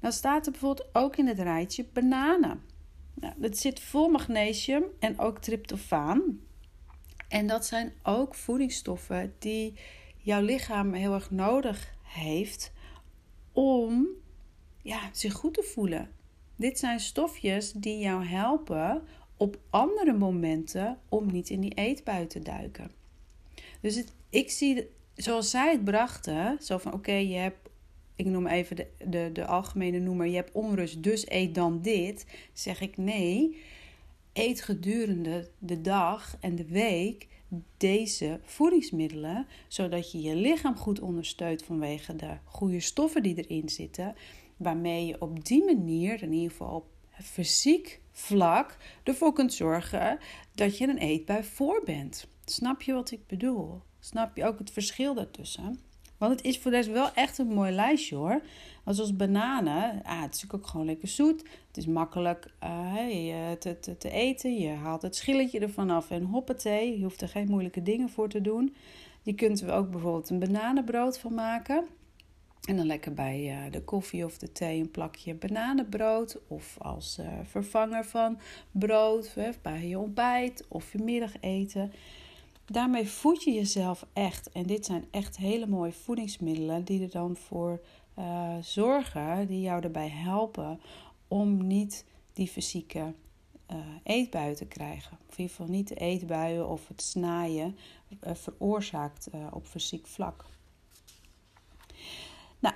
Dan 0.01 0.13
staat 0.13 0.47
er 0.47 0.53
bijvoorbeeld 0.53 0.89
ook 0.93 1.17
in 1.17 1.27
het 1.27 1.39
rijtje 1.39 1.87
bananen. 1.93 2.63
Nou, 3.15 3.35
dat 3.37 3.59
zit 3.59 3.81
vol 3.81 4.09
magnesium 4.09 4.85
en 4.99 5.19
ook 5.19 5.39
tryptofaan. 5.39 6.41
En 7.29 7.47
dat 7.47 7.67
zijn 7.67 7.93
ook 8.03 8.35
voedingsstoffen 8.35 9.35
die 9.39 9.75
jouw 10.17 10.41
lichaam 10.41 10.93
heel 10.93 11.15
erg 11.15 11.31
nodig 11.31 11.95
heeft 12.03 12.73
om 13.53 14.07
ja, 14.83 15.01
zich 15.13 15.33
goed 15.33 15.55
te 15.55 15.63
voelen. 15.63 16.11
Dit 16.57 16.79
zijn 16.79 17.01
stofjes 17.01 17.73
die 17.73 17.99
jou 17.99 18.25
helpen 18.25 19.03
op 19.37 19.59
andere 19.71 20.13
momenten 20.13 20.99
om 21.09 21.33
niet 21.33 21.51
in 21.51 21.61
die 21.61 21.75
eetbui 21.75 22.27
te 22.27 22.43
duiken. 22.43 22.91
Dus 23.81 24.05
ik 24.31 24.51
zie, 24.51 24.89
zoals 25.15 25.51
zij 25.51 25.71
het 25.71 25.85
brachten, 25.85 26.59
zo 26.61 26.79
van 26.79 26.93
oké, 26.93 27.13
je 27.13 27.35
hebt, 27.35 27.69
ik 28.17 28.27
noem 28.27 28.47
even 28.47 28.77
de, 28.77 28.87
de, 29.09 29.31
de 29.33 29.47
algemene 29.47 29.99
noemer, 29.99 30.27
je 30.27 30.37
hebt 30.37 30.53
onrust, 30.53 31.03
dus 31.03 31.31
eet 31.31 31.55
dan 31.55 31.83
dit. 31.83 32.27
Zeg 32.53 32.81
ik 32.81 32.97
nee, 32.97 33.63
eet 34.33 34.63
gedurende 34.63 35.49
de 35.59 35.81
dag 35.81 36.37
en 36.41 36.57
de 36.57 36.67
week 36.67 37.27
deze 37.77 38.41
voedingsmiddelen, 38.43 39.47
zodat 39.69 40.13
je 40.13 40.21
je 40.21 40.35
lichaam 40.35 40.77
goed 40.77 41.01
ondersteunt 41.01 41.63
vanwege 41.63 42.17
de 42.17 42.37
goede 42.45 42.81
stoffen 42.81 43.23
die 43.23 43.47
erin 43.47 43.69
zitten, 43.69 44.15
waarmee 44.57 45.07
je 45.07 45.21
op 45.21 45.45
die 45.45 45.65
manier, 45.65 46.23
in 46.23 46.33
ieder 46.33 46.51
geval 46.51 46.75
op 46.75 46.87
fysiek 47.23 48.01
vlak, 48.13 48.77
ervoor 49.03 49.33
kunt 49.33 49.53
zorgen 49.53 50.19
dat 50.55 50.79
je 50.79 50.89
een 50.89 50.99
eetbui 50.99 51.45
voor 51.45 51.83
bent. 51.85 52.27
Snap 52.45 52.83
je 52.83 52.93
wat 52.93 53.11
ik 53.11 53.27
bedoel? 53.27 53.83
Snap 54.01 54.37
je 54.37 54.45
ook 54.45 54.59
het 54.59 54.71
verschil 54.71 55.15
daartussen? 55.15 55.81
Want 56.19 56.33
het 56.33 56.45
is 56.45 56.59
voor 56.59 56.71
deze 56.71 56.91
wel 56.91 57.13
echt 57.15 57.39
een 57.39 57.47
mooi 57.47 57.73
lijstje 57.73 58.17
hoor. 58.17 58.41
Want 58.85 58.97
zoals 58.97 59.17
bananen, 59.17 60.03
ah, 60.05 60.23
het 60.23 60.35
is 60.35 60.45
ook 60.51 60.67
gewoon 60.67 60.87
lekker 60.87 61.09
zoet. 61.09 61.43
Het 61.67 61.77
is 61.77 61.87
makkelijk 61.87 62.51
uh, 62.65 63.53
te, 63.59 63.79
te, 63.81 63.97
te, 63.97 64.11
eten. 64.11 64.59
Je 64.59 64.69
haalt 64.69 65.03
het 65.03 65.17
schilletje 65.17 65.61
ervan 65.61 65.91
af 65.91 66.11
en 66.11 66.25
hoppatee. 66.25 66.99
Je 66.99 67.03
hoeft 67.03 67.21
er 67.21 67.29
geen 67.29 67.51
moeilijke 67.51 67.83
dingen 67.83 68.09
voor 68.09 68.29
te 68.29 68.41
doen. 68.41 68.75
Je 69.23 69.35
kunt 69.35 69.61
er 69.61 69.73
ook 69.73 69.91
bijvoorbeeld 69.91 70.31
een 70.31 70.39
bananenbrood 70.39 71.19
van 71.19 71.35
maken. 71.35 71.87
En 72.67 72.77
dan 72.77 72.87
lekker 72.87 73.15
bij 73.15 73.67
uh, 73.67 73.73
de 73.73 73.83
koffie 73.83 74.25
of 74.25 74.39
de 74.39 74.53
thee 74.53 74.81
een 74.81 74.91
plakje 74.91 75.35
bananenbrood. 75.35 76.39
Of 76.49 76.77
als 76.79 77.19
uh, 77.19 77.27
vervanger 77.43 78.05
van 78.05 78.39
brood 78.71 79.35
bij 79.63 79.89
je 79.89 79.99
ontbijt 79.99 80.65
of 80.69 80.93
je 80.93 80.99
middageten. 80.99 81.93
Daarmee 82.65 83.09
voed 83.09 83.43
je 83.43 83.53
jezelf 83.53 84.07
echt. 84.13 84.53
En 84.53 84.63
dit 84.63 84.85
zijn 84.85 85.05
echt 85.11 85.37
hele 85.37 85.67
mooie 85.67 85.93
voedingsmiddelen 85.93 86.85
die 86.85 87.03
er 87.03 87.11
dan 87.11 87.37
voor 87.37 87.81
uh, 88.19 88.57
zorgen, 88.61 89.47
die 89.47 89.61
jou 89.61 89.83
erbij 89.83 90.09
helpen 90.09 90.81
om 91.29 91.67
niet 91.67 92.05
die 92.33 92.49
fysieke 92.49 93.15
eetbuien 94.03 94.57
te 94.57 94.67
krijgen. 94.67 95.19
Of 95.29 95.37
in 95.37 95.43
ieder 95.43 95.57
geval 95.57 95.75
niet 95.75 95.89
de 95.89 95.95
eetbuien 95.95 96.69
of 96.69 96.89
het 96.89 97.03
snaaien 97.03 97.77
veroorzaakt 98.21 99.29
op 99.53 99.67
fysiek 99.67 100.07
vlak. 100.07 100.45
Nou, 102.59 102.75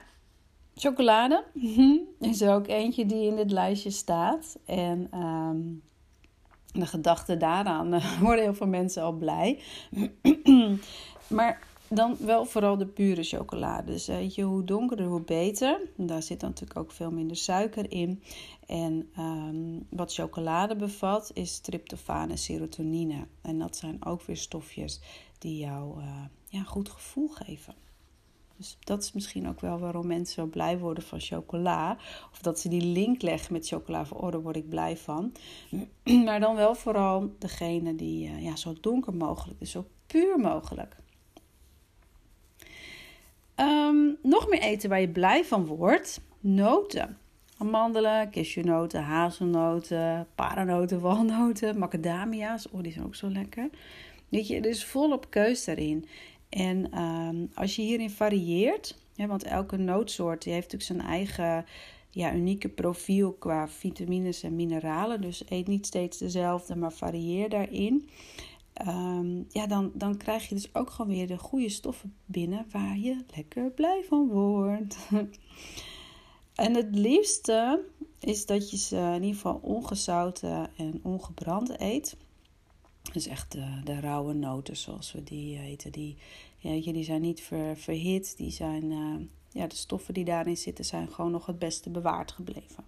chocolade 0.80 1.44
is 2.20 2.40
er 2.40 2.54
ook 2.54 2.66
eentje 2.66 3.06
die 3.06 3.26
in 3.26 3.36
dit 3.36 3.50
lijstje 3.50 3.90
staat. 3.90 4.58
En 4.64 5.18
um, 5.20 5.82
de 6.72 6.86
gedachte 6.86 7.36
daaraan 7.36 7.94
uh, 7.94 8.20
worden 8.22 8.44
heel 8.44 8.54
veel 8.54 8.66
mensen 8.66 9.02
al 9.02 9.12
blij. 9.12 9.60
maar 11.28 11.68
dan 11.88 12.16
wel 12.18 12.44
vooral 12.44 12.76
de 12.76 12.86
pure 12.86 13.22
chocolade. 13.22 13.92
Dus 13.92 14.06
weet 14.06 14.34
je, 14.34 14.42
hoe 14.42 14.64
donkerder, 14.64 15.06
hoe 15.06 15.22
beter. 15.22 15.80
Daar 15.96 16.22
zit 16.22 16.40
natuurlijk 16.40 16.78
ook 16.78 16.90
veel 16.90 17.10
minder 17.10 17.36
suiker 17.36 17.90
in. 17.92 18.22
En 18.66 19.10
um, 19.18 19.86
wat 19.90 20.14
chocolade 20.14 20.76
bevat 20.76 21.30
is 21.34 21.58
tryptofaan 21.58 22.30
en 22.30 22.38
serotonine. 22.38 23.26
En 23.42 23.58
dat 23.58 23.76
zijn 23.76 24.04
ook 24.04 24.22
weer 24.22 24.36
stofjes 24.36 25.00
die 25.38 25.58
jou 25.58 26.00
uh, 26.00 26.24
ja, 26.48 26.62
goed 26.62 26.88
gevoel 26.88 27.28
geven. 27.28 27.74
Dus 28.60 28.76
dat 28.80 29.02
is 29.02 29.12
misschien 29.12 29.48
ook 29.48 29.60
wel 29.60 29.78
waarom 29.78 30.06
mensen 30.06 30.34
zo 30.34 30.46
blij 30.46 30.78
worden 30.78 31.04
van 31.04 31.20
chocola. 31.20 31.96
Of 32.32 32.38
dat 32.38 32.60
ze 32.60 32.68
die 32.68 32.82
link 32.82 33.22
leggen 33.22 33.52
met 33.52 33.66
chocola 33.66 34.04
van, 34.04 34.16
oh, 34.16 34.30
daar 34.30 34.40
word 34.40 34.56
ik 34.56 34.68
blij 34.68 34.96
van. 34.96 35.32
Maar 36.24 36.40
dan 36.40 36.54
wel 36.54 36.74
vooral 36.74 37.34
degene 37.38 37.94
die 37.94 38.28
uh, 38.28 38.42
ja, 38.42 38.56
zo 38.56 38.74
donker 38.80 39.14
mogelijk, 39.14 39.58
dus 39.58 39.70
zo 39.70 39.86
puur 40.06 40.38
mogelijk. 40.38 40.96
Um, 43.56 44.18
nog 44.22 44.48
meer 44.48 44.60
eten 44.60 44.88
waar 44.88 45.00
je 45.00 45.08
blij 45.08 45.44
van 45.44 45.66
wordt. 45.66 46.20
Noten. 46.40 47.18
Amandelen, 47.58 48.30
cashewnoten, 48.30 49.02
hazelnoten, 49.02 50.26
paranoten, 50.34 51.00
walnoten, 51.00 51.78
macadamia's. 51.78 52.68
Oh, 52.70 52.82
die 52.82 52.92
zijn 52.92 53.04
ook 53.04 53.14
zo 53.14 53.30
lekker. 53.30 53.70
Weet 54.28 54.46
je, 54.46 54.56
er 54.56 54.66
is 54.66 54.84
volop 54.84 55.30
keus 55.30 55.64
daarin. 55.64 56.04
En 56.50 57.02
um, 57.02 57.50
als 57.54 57.76
je 57.76 57.82
hierin 57.82 58.10
varieert, 58.10 58.98
want 59.16 59.42
elke 59.42 59.76
nootsoort 59.76 60.44
heeft 60.44 60.72
natuurlijk 60.72 61.02
zijn 61.02 61.10
eigen 61.12 61.64
ja, 62.10 62.34
unieke 62.34 62.68
profiel 62.68 63.32
qua 63.32 63.68
vitamines 63.68 64.42
en 64.42 64.56
mineralen. 64.56 65.20
Dus 65.20 65.42
eet 65.48 65.66
niet 65.66 65.86
steeds 65.86 66.18
dezelfde, 66.18 66.76
maar 66.76 66.92
varieer 66.92 67.48
daarin. 67.48 68.08
Um, 68.86 69.46
ja, 69.48 69.66
dan, 69.66 69.90
dan 69.94 70.16
krijg 70.16 70.48
je 70.48 70.54
dus 70.54 70.74
ook 70.74 70.90
gewoon 70.90 71.10
weer 71.10 71.26
de 71.26 71.38
goede 71.38 71.68
stoffen 71.68 72.14
binnen 72.24 72.66
waar 72.70 72.98
je 72.98 73.24
lekker 73.34 73.70
blij 73.70 74.04
van 74.08 74.28
wordt. 74.28 74.96
en 76.54 76.74
het 76.74 76.94
liefste 76.94 77.84
is 78.20 78.46
dat 78.46 78.70
je 78.70 78.76
ze 78.76 78.96
in 78.96 79.22
ieder 79.22 79.34
geval 79.34 79.60
ongezouten 79.62 80.70
en 80.76 81.00
ongebrand 81.02 81.80
eet. 81.80 82.16
Dus 83.12 83.26
echt 83.26 83.52
de, 83.52 83.80
de 83.84 84.00
rauwe 84.00 84.32
noten, 84.32 84.76
zoals 84.76 85.12
we 85.12 85.24
die 85.24 85.56
heten. 85.56 85.92
Die, 85.92 86.16
ja, 86.56 86.70
je, 86.70 86.92
die 86.92 87.04
zijn 87.04 87.20
niet 87.20 87.40
ver, 87.40 87.76
verhit. 87.76 88.36
Die 88.36 88.50
zijn, 88.50 88.90
uh, 88.90 89.16
ja, 89.50 89.66
de 89.66 89.74
stoffen 89.74 90.14
die 90.14 90.24
daarin 90.24 90.56
zitten 90.56 90.84
zijn 90.84 91.12
gewoon 91.12 91.30
nog 91.30 91.46
het 91.46 91.58
beste 91.58 91.90
bewaard 91.90 92.32
gebleven. 92.32 92.84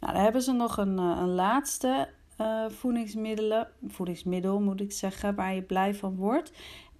Nou, 0.00 0.12
dan 0.12 0.22
hebben 0.22 0.42
ze 0.42 0.52
nog 0.52 0.76
een, 0.76 0.98
een 0.98 1.34
laatste 1.34 2.08
voedingsmiddelen, 2.68 3.68
voedingsmiddel 3.86 4.60
moet 4.60 4.80
ik 4.80 4.92
zeggen, 4.92 5.34
waar 5.34 5.54
je 5.54 5.62
blij 5.62 5.94
van 5.94 6.16
wordt. 6.16 6.52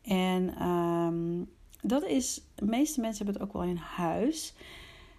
En 0.03 0.69
um, 0.69 1.51
dat 1.83 2.05
is, 2.05 2.43
de 2.55 2.65
meeste 2.65 3.01
mensen 3.01 3.25
hebben 3.25 3.43
het 3.43 3.51
ook 3.53 3.61
wel 3.61 3.71
in 3.71 3.77
huis. 3.77 4.55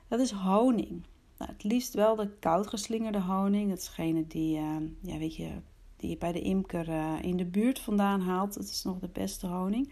Dat 0.08 0.20
is 0.20 0.32
honing. 0.32 1.06
Nou, 1.38 1.52
het 1.52 1.64
liefst 1.64 1.94
wel 1.94 2.16
de 2.16 2.30
koud 2.40 2.68
geslingerde 2.68 3.22
honing. 3.22 3.70
Dat 3.70 3.78
is 3.78 3.86
degene 3.86 4.28
die, 4.28 4.60
ja, 5.02 5.18
weet 5.18 5.36
je, 5.36 5.50
die 5.98 6.10
je 6.10 6.18
bij 6.18 6.32
de 6.32 6.42
imker 6.42 6.90
uh, 6.90 7.14
in 7.22 7.38
de 7.38 7.46
buurt 7.46 7.80
vandaan 7.80 8.22
haalt. 8.22 8.54
Dat 8.54 8.64
is 8.64 8.84
nog 8.84 9.00
de 9.00 9.10
beste 9.10 9.48
honing. 9.48 9.92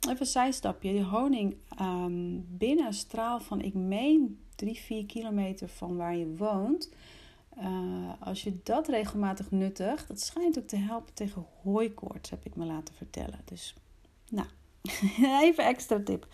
Even 0.00 0.20
een 0.20 0.26
zijstapje. 0.26 0.92
Die 0.92 1.04
honing 1.04 1.56
um, 1.80 2.46
binnen 2.48 2.86
een 2.86 2.92
straal 2.92 3.40
van, 3.40 3.60
ik 3.60 3.74
meen, 3.74 4.40
3, 4.54 4.78
4 4.78 5.06
kilometer 5.06 5.68
van 5.68 5.96
waar 5.96 6.16
je 6.16 6.36
woont 6.36 6.90
uh, 7.58 8.12
als 8.20 8.42
je 8.42 8.60
dat 8.62 8.88
regelmatig 8.88 9.50
nuttigt, 9.50 10.08
dat 10.08 10.20
schijnt 10.20 10.58
ook 10.58 10.66
te 10.66 10.76
helpen 10.76 11.14
tegen 11.14 11.46
hooikoorts, 11.62 12.30
heb 12.30 12.44
ik 12.44 12.56
me 12.56 12.64
laten 12.64 12.94
vertellen. 12.94 13.40
Dus, 13.44 13.74
nou, 14.30 14.46
even 15.46 15.64
extra 15.64 16.00
tip. 16.04 16.26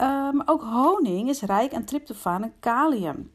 Um, 0.00 0.42
ook 0.44 0.62
honing 0.62 1.28
is 1.28 1.40
rijk 1.40 1.74
aan 1.74 1.84
tryptofaan 1.84 2.42
en 2.42 2.54
kalium. 2.60 3.30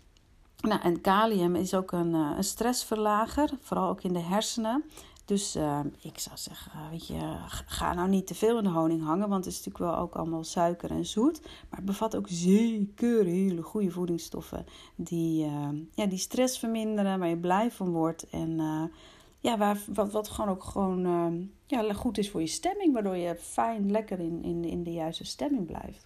Nou, 0.58 0.82
en 0.82 1.02
kalium 1.02 1.56
is 1.56 1.74
ook 1.74 1.92
een, 1.92 2.14
uh, 2.14 2.34
een 2.38 2.44
stressverlager, 2.44 3.50
vooral 3.62 3.90
ook 3.90 4.04
in 4.04 4.14
de 4.14 4.20
hersenen. 4.20 4.84
Dus 5.26 5.56
uh, 5.56 5.80
ik 6.02 6.20
zou 6.20 6.38
zeggen, 6.38 6.72
weet 6.92 7.08
je, 7.08 7.36
ga 7.66 7.94
nou 7.94 8.10
niet 8.10 8.28
te 8.28 8.36
veel 8.36 8.58
in 8.58 8.64
de 8.64 8.70
honing 8.70 9.04
hangen, 9.04 9.30
want 9.30 9.46
het 9.46 9.54
is 9.54 9.66
natuurlijk 9.66 9.92
wel 9.92 10.04
ook 10.04 10.16
allemaal 10.16 10.44
suiker 10.44 10.92
en 10.92 11.06
zoet. 11.06 11.42
Maar 11.42 11.80
het 11.80 11.86
bevat 11.86 12.16
ook 12.16 12.28
zeker 12.30 13.26
hele 13.26 13.62
goede 13.62 13.92
voedingsstoffen 13.92 14.66
die, 14.96 15.46
ja, 15.94 16.06
die 16.06 16.18
stress 16.18 16.60
verminderen, 16.60 17.20
waar 17.20 17.30
je 17.30 17.38
blij 17.38 17.72
van 17.72 17.92
wordt. 17.92 18.30
En 18.30 18.60
ja, 19.40 19.58
waar, 19.58 19.80
wat, 19.94 20.12
wat 20.12 20.30
gewoon 20.30 20.52
ook 20.52 20.64
gewoon 20.64 21.50
ja, 21.66 21.94
goed 21.94 22.18
is 22.18 22.30
voor 22.30 22.42
je 22.42 22.48
stemming, 22.48 22.94
waardoor 22.94 23.18
je 23.18 23.36
fijn, 23.36 23.92
lekker 23.92 24.20
in, 24.20 24.44
in, 24.44 24.64
in 24.64 24.84
de 24.84 24.94
juiste 24.94 25.26
stemming 25.26 25.66
blijft. 25.66 26.06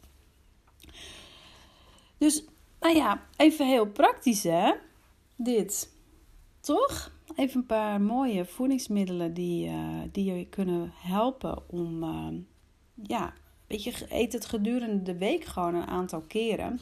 Dus, 2.17 2.43
nou 2.81 2.95
ja, 2.95 3.21
even 3.38 3.67
heel 3.67 3.88
praktisch 3.88 4.43
hè, 4.43 4.73
dit. 5.35 5.93
Toch? 6.59 7.11
Even 7.35 7.59
een 7.59 7.65
paar 7.65 8.01
mooie 8.01 8.45
voedingsmiddelen 8.45 9.33
die, 9.33 9.67
uh, 9.67 10.01
die 10.11 10.33
je 10.33 10.45
kunnen 10.45 10.91
helpen 10.95 11.69
om, 11.69 12.03
uh, 12.03 12.27
ja, 13.03 13.33
weet 13.67 13.83
je, 13.83 14.05
eet 14.09 14.33
het 14.33 14.45
gedurende 14.45 15.01
de 15.01 15.17
week 15.17 15.45
gewoon 15.45 15.75
een 15.75 15.88
aantal 15.88 16.21
keren. 16.21 16.79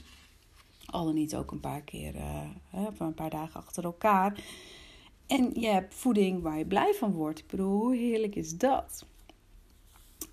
Al 0.85 1.05
dan 1.05 1.13
niet 1.13 1.35
ook 1.35 1.51
een 1.51 1.59
paar 1.59 1.81
keer, 1.81 2.15
uh, 2.15 2.87
een 2.97 3.13
paar 3.13 3.29
dagen 3.29 3.59
achter 3.59 3.83
elkaar. 3.83 4.43
En 5.27 5.51
je 5.53 5.67
hebt 5.67 5.95
voeding 5.95 6.41
waar 6.41 6.57
je 6.57 6.65
blij 6.65 6.93
van 6.93 7.11
wordt. 7.11 7.39
Ik 7.39 7.47
bedoel, 7.47 7.79
hoe 7.79 7.95
heerlijk 7.95 8.35
is 8.35 8.57
dat? 8.57 9.05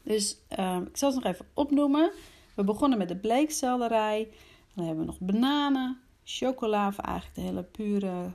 Dus 0.02 0.38
ik 0.86 0.96
zal 0.96 1.14
het 1.14 1.22
nog 1.24 1.32
even 1.32 1.46
opnoemen. 1.54 2.12
We 2.54 2.64
begonnen 2.64 2.98
met 2.98 3.08
de 3.08 3.16
bleekselderij. 3.16 4.28
Dan 4.76 4.86
hebben 4.86 5.04
we 5.04 5.10
nog 5.10 5.20
bananen, 5.20 5.98
chocola, 6.24 6.92
eigenlijk 6.96 7.34
de 7.34 7.40
hele 7.40 7.62
pure 7.62 8.32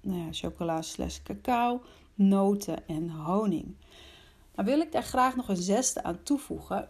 nou 0.00 0.18
ja, 0.18 0.28
chocola 0.30 0.82
slash 0.82 1.22
cacao, 1.22 1.82
noten 2.14 2.88
en 2.88 3.10
honing. 3.10 3.74
Maar 4.54 4.64
wil 4.64 4.80
ik 4.80 4.92
daar 4.92 5.02
graag 5.02 5.36
nog 5.36 5.48
een 5.48 5.56
zesde 5.56 6.02
aan 6.02 6.22
toevoegen. 6.22 6.88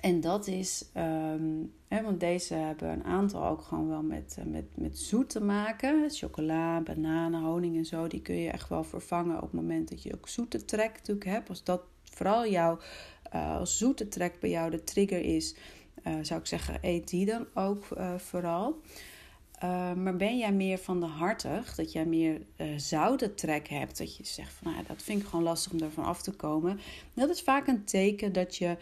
en 0.01 0.21
dat 0.21 0.47
is, 0.47 0.85
um, 0.97 1.73
hè, 1.88 2.01
want 2.01 2.19
deze 2.19 2.53
hebben 2.53 2.89
een 2.89 3.03
aantal 3.03 3.45
ook 3.45 3.62
gewoon 3.62 3.88
wel 3.88 4.03
met, 4.03 4.36
uh, 4.39 4.45
met, 4.45 4.77
met 4.77 4.99
zoet 4.99 5.29
te 5.29 5.41
maken. 5.41 6.10
Chocola, 6.10 6.81
bananen, 6.81 7.41
honing 7.41 7.77
en 7.77 7.86
zo. 7.86 8.08
Die 8.08 8.21
kun 8.21 8.36
je 8.36 8.49
echt 8.49 8.69
wel 8.69 8.84
vervangen 8.84 9.36
op 9.36 9.41
het 9.41 9.53
moment 9.53 9.89
dat 9.89 10.03
je 10.03 10.13
ook 10.13 10.27
zoete 10.27 10.65
trek 10.65 10.93
natuurlijk 10.93 11.25
hebt. 11.25 11.49
Als 11.49 11.63
dat 11.63 11.81
vooral 12.03 12.47
jouw 12.47 12.79
uh, 13.34 13.65
zoete 13.65 14.08
trek 14.08 14.39
bij 14.39 14.49
jou 14.49 14.71
de 14.71 14.84
trigger 14.84 15.21
is, 15.21 15.55
uh, 16.07 16.13
zou 16.21 16.39
ik 16.39 16.45
zeggen, 16.45 16.77
eet 16.81 17.09
die 17.09 17.25
dan 17.25 17.45
ook 17.53 17.85
vooral. 18.17 18.81
Uh, 19.63 19.93
maar 19.93 20.15
ben 20.15 20.37
jij 20.37 20.53
meer 20.53 20.77
van 20.77 20.99
de 20.99 21.05
hartig, 21.05 21.75
dat 21.75 21.91
jij 21.91 22.05
meer 22.05 22.41
uh, 22.57 22.67
zoute 22.77 23.33
trek 23.33 23.67
hebt, 23.67 23.97
dat 23.97 24.15
je 24.17 24.25
zegt 24.25 24.53
van 24.53 24.71
nou, 24.71 24.83
dat 24.87 25.03
vind 25.03 25.21
ik 25.21 25.27
gewoon 25.27 25.43
lastig 25.43 25.71
om 25.71 25.81
ervan 25.81 26.05
af 26.05 26.21
te 26.21 26.31
komen. 26.31 26.79
Dat 27.13 27.29
is 27.29 27.41
vaak 27.41 27.67
een 27.67 27.83
teken 27.83 28.33
dat 28.33 28.55
je 28.55 28.77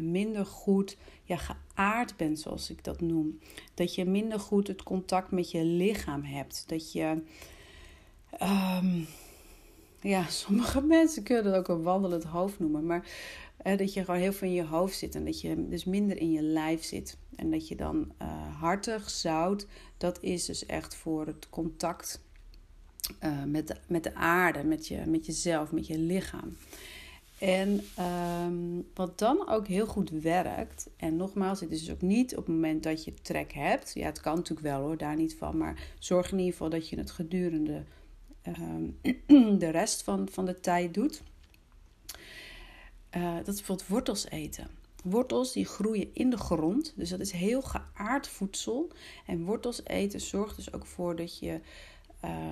minder 0.00 0.46
goed 0.46 0.96
ja, 1.26 1.36
geaard 1.36 2.16
bent, 2.16 2.40
zoals 2.40 2.70
ik 2.70 2.84
dat 2.84 3.00
noem. 3.00 3.38
Dat 3.74 3.94
je 3.94 4.04
minder 4.04 4.40
goed 4.40 4.66
het 4.66 4.82
contact 4.82 5.30
met 5.30 5.50
je 5.50 5.64
lichaam 5.64 6.24
hebt. 6.24 6.64
Dat 6.66 6.92
je, 6.92 7.22
um, 8.42 9.06
ja, 10.00 10.26
sommige 10.44 10.80
mensen 10.80 11.22
kunnen 11.22 11.44
dat 11.44 11.54
ook 11.54 11.68
een 11.68 11.82
wandelend 11.82 12.24
hoofd 12.24 12.58
noemen, 12.58 12.86
maar 12.86 13.06
dat 13.62 13.92
je 13.92 14.04
gewoon 14.04 14.20
heel 14.20 14.32
veel 14.32 14.48
in 14.48 14.54
je 14.54 14.64
hoofd 14.64 14.98
zit 14.98 15.14
en 15.14 15.24
dat 15.24 15.40
je 15.40 15.68
dus 15.68 15.84
minder 15.84 16.18
in 16.18 16.32
je 16.32 16.42
lijf 16.42 16.84
zit. 16.84 17.16
En 17.36 17.50
dat 17.50 17.68
je 17.68 17.76
dan 17.76 18.12
uh, 18.22 18.60
hartig, 18.60 19.10
zout, 19.10 19.66
dat 19.96 20.22
is 20.22 20.44
dus 20.44 20.66
echt 20.66 20.94
voor 20.94 21.26
het 21.26 21.48
contact 21.48 22.20
uh, 23.24 23.44
met, 23.44 23.68
de, 23.68 23.76
met 23.86 24.02
de 24.02 24.14
aarde, 24.14 24.64
met, 24.64 24.88
je, 24.88 25.02
met 25.06 25.26
jezelf, 25.26 25.72
met 25.72 25.86
je 25.86 25.98
lichaam. 25.98 26.56
En 27.38 27.80
um, 28.46 28.88
wat 28.94 29.18
dan 29.18 29.48
ook 29.48 29.66
heel 29.66 29.86
goed 29.86 30.10
werkt, 30.10 30.88
en 30.96 31.16
nogmaals, 31.16 31.60
het 31.60 31.70
is 31.70 31.80
dus 31.80 31.90
ook 31.90 32.00
niet 32.00 32.36
op 32.36 32.46
het 32.46 32.54
moment 32.54 32.82
dat 32.82 33.04
je 33.04 33.14
trek 33.22 33.52
hebt. 33.52 33.94
Ja, 33.94 34.06
het 34.06 34.20
kan 34.20 34.34
natuurlijk 34.34 34.66
wel 34.66 34.80
hoor, 34.80 34.96
daar 34.96 35.16
niet 35.16 35.34
van. 35.34 35.56
Maar 35.56 35.94
zorg 35.98 36.32
in 36.32 36.38
ieder 36.38 36.52
geval 36.52 36.70
dat 36.70 36.88
je 36.88 36.96
het 36.96 37.10
gedurende 37.10 37.82
um, 38.46 38.98
de 39.58 39.70
rest 39.70 40.02
van, 40.02 40.28
van 40.30 40.44
de 40.44 40.60
tijd 40.60 40.94
doet. 40.94 41.22
Uh, 43.16 43.36
dat 43.36 43.48
is 43.48 43.54
bijvoorbeeld 43.54 43.88
wortels 43.88 44.28
eten. 44.28 44.68
Wortels 45.04 45.52
die 45.52 45.64
groeien 45.64 46.08
in 46.12 46.30
de 46.30 46.36
grond, 46.36 46.92
dus 46.96 47.08
dat 47.08 47.20
is 47.20 47.30
heel 47.30 47.62
geaard 47.62 48.28
voedsel. 48.28 48.90
En 49.26 49.44
wortels 49.44 49.84
eten 49.84 50.20
zorgt 50.20 50.56
dus 50.56 50.72
ook 50.72 50.86
voor 50.86 51.16
dat 51.16 51.38
je, 51.38 51.60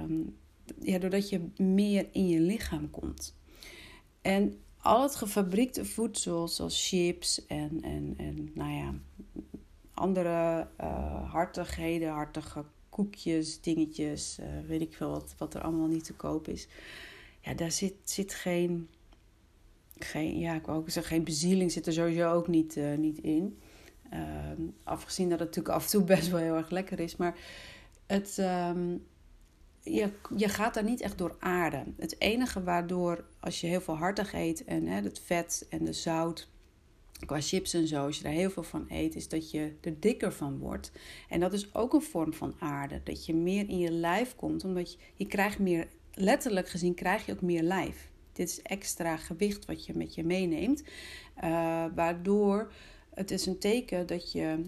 um, 0.03 0.37
ja, 0.81 0.99
doordat 0.99 1.29
je 1.29 1.49
meer 1.57 2.09
in 2.13 2.29
je 2.29 2.41
lichaam 2.41 2.91
komt. 2.91 3.35
En 4.23 4.59
al 4.79 5.03
het 5.03 5.15
gefabriekte 5.15 5.85
voedsel, 5.85 6.49
zoals 6.49 6.89
chips 6.89 7.47
en, 7.47 7.83
en, 7.83 8.15
en 8.17 8.51
nou 8.55 8.73
ja, 8.73 8.95
andere 9.95 10.69
uh, 10.81 11.33
hartigheden, 11.33 12.09
hartige 12.13 12.65
koekjes, 12.89 13.61
dingetjes, 13.61 14.39
uh, 14.41 14.47
weet 14.67 14.81
ik 14.81 14.95
veel 14.95 15.11
wat, 15.11 15.35
wat 15.39 15.55
er 15.55 15.61
allemaal 15.61 15.87
niet 15.87 16.05
te 16.05 16.15
koop 16.15 16.49
is. 16.49 16.69
Ja, 17.41 17.55
daar 17.55 17.73
zit, 17.73 17.95
zit 18.05 18.35
geen 18.35 18.89
geen, 19.99 20.39
ja, 20.39 20.55
ik 20.55 20.67
wou 20.67 20.79
ook 20.79 20.91
zeggen, 20.91 21.13
geen 21.13 21.25
bezieling 21.25 21.73
zit 21.73 21.87
er 21.87 21.93
sowieso 21.93 22.33
ook 22.33 22.49
niet, 22.49 22.77
uh, 22.77 22.97
niet 22.97 23.19
in. 23.19 23.59
Uh, 24.13 24.21
afgezien 24.85 25.29
dat 25.29 25.39
het 25.39 25.49
natuurlijk 25.49 25.75
af 25.75 25.85
en 25.85 25.91
toe 25.91 26.05
best 26.05 26.31
wel 26.31 26.41
heel 26.41 26.57
erg 26.57 26.71
lekker 26.71 27.01
is. 27.01 27.17
Maar 27.17 27.39
het, 28.07 28.39
um, 28.39 29.05
je, 29.83 30.11
je 30.37 30.49
gaat 30.49 30.75
daar 30.75 30.85
niet 30.85 31.01
echt 31.01 31.19
door 31.19 31.37
aarden. 31.39 31.95
Het 31.99 32.21
enige 32.21 32.63
waardoor, 32.63 33.25
als 33.41 33.61
je 33.61 33.67
heel 33.67 33.81
veel 33.81 33.97
hartig 33.97 34.33
eet 34.33 34.65
en 34.65 34.87
hè, 34.87 35.01
het 35.01 35.21
vet 35.25 35.67
en 35.71 35.85
de 35.85 35.93
zout, 35.93 36.49
qua 37.27 37.41
chips 37.41 37.75
en 37.75 37.87
zo, 37.87 38.05
als 38.05 38.17
je 38.17 38.23
daar 38.23 38.33
heel 38.33 38.51
veel 38.51 38.63
van 38.63 38.87
eet, 38.89 39.15
is 39.15 39.29
dat 39.29 39.51
je 39.51 39.73
er 39.81 40.01
dikker 40.01 40.33
van 40.33 40.59
wordt. 40.59 40.93
En 41.29 41.41
dat 41.41 41.53
is 41.53 41.75
ook 41.75 41.93
een 41.93 42.03
vorm 42.03 42.33
van 42.33 42.55
aarde. 42.59 43.01
Dat 43.05 43.27
je 43.27 43.35
meer 43.35 43.69
in 43.69 43.79
je 43.79 43.91
lijf 43.91 44.37
komt, 44.37 44.65
omdat 44.65 44.93
je, 44.93 44.99
je 45.15 45.27
krijgt 45.27 45.59
meer, 45.59 45.89
letterlijk 46.15 46.69
gezien, 46.69 46.95
krijg 46.95 47.27
je 47.27 47.33
ook 47.33 47.43
meer 47.43 47.63
lijf. 47.63 48.13
Dit 48.35 48.49
is 48.49 48.63
extra 48.63 49.17
gewicht 49.17 49.65
wat 49.65 49.87
je 49.87 49.95
met 49.95 50.15
je 50.15 50.25
meeneemt. 50.25 50.83
Uh, 51.45 51.85
waardoor 51.95 52.73
het 53.15 53.31
is 53.31 53.47
een 53.47 53.59
teken 53.59 54.07
dat 54.07 54.33
je 54.33 54.65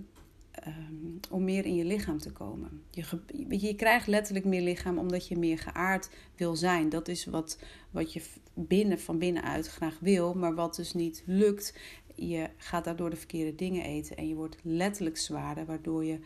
um, 0.66 1.20
om 1.30 1.44
meer 1.44 1.64
in 1.64 1.74
je 1.74 1.84
lichaam 1.84 2.18
te 2.18 2.32
komen. 2.32 2.82
Je, 2.90 3.04
je 3.48 3.74
krijgt 3.74 4.06
letterlijk 4.06 4.46
meer 4.46 4.62
lichaam 4.62 4.98
omdat 4.98 5.28
je 5.28 5.38
meer 5.38 5.58
geaard 5.58 6.10
wil 6.36 6.56
zijn. 6.56 6.88
Dat 6.88 7.08
is 7.08 7.24
wat, 7.24 7.58
wat 7.90 8.12
je 8.12 8.22
binnen, 8.54 9.00
van 9.00 9.18
binnenuit 9.18 9.66
graag 9.66 9.98
wil, 10.00 10.34
maar 10.34 10.54
wat 10.54 10.76
dus 10.76 10.94
niet 10.94 11.22
lukt. 11.26 11.78
Je 12.14 12.50
gaat 12.56 12.84
daardoor 12.84 13.10
de 13.10 13.16
verkeerde 13.16 13.54
dingen 13.54 13.84
eten 13.84 14.16
en 14.16 14.28
je 14.28 14.34
wordt 14.34 14.58
letterlijk 14.62 15.16
zwaarder, 15.16 15.66
waardoor 15.66 16.04
je, 16.04 16.18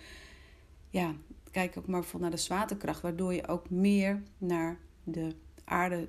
ja, 0.90 1.14
kijk 1.50 1.76
ook 1.76 1.87
maar 1.87 2.05
naar 2.18 2.31
de 2.31 2.37
zwaartekracht, 2.37 3.03
waardoor 3.03 3.35
je 3.35 3.48
ook 3.48 3.70
meer 3.70 4.22
naar 4.38 4.79
de 5.05 5.35
aarde 5.64 6.09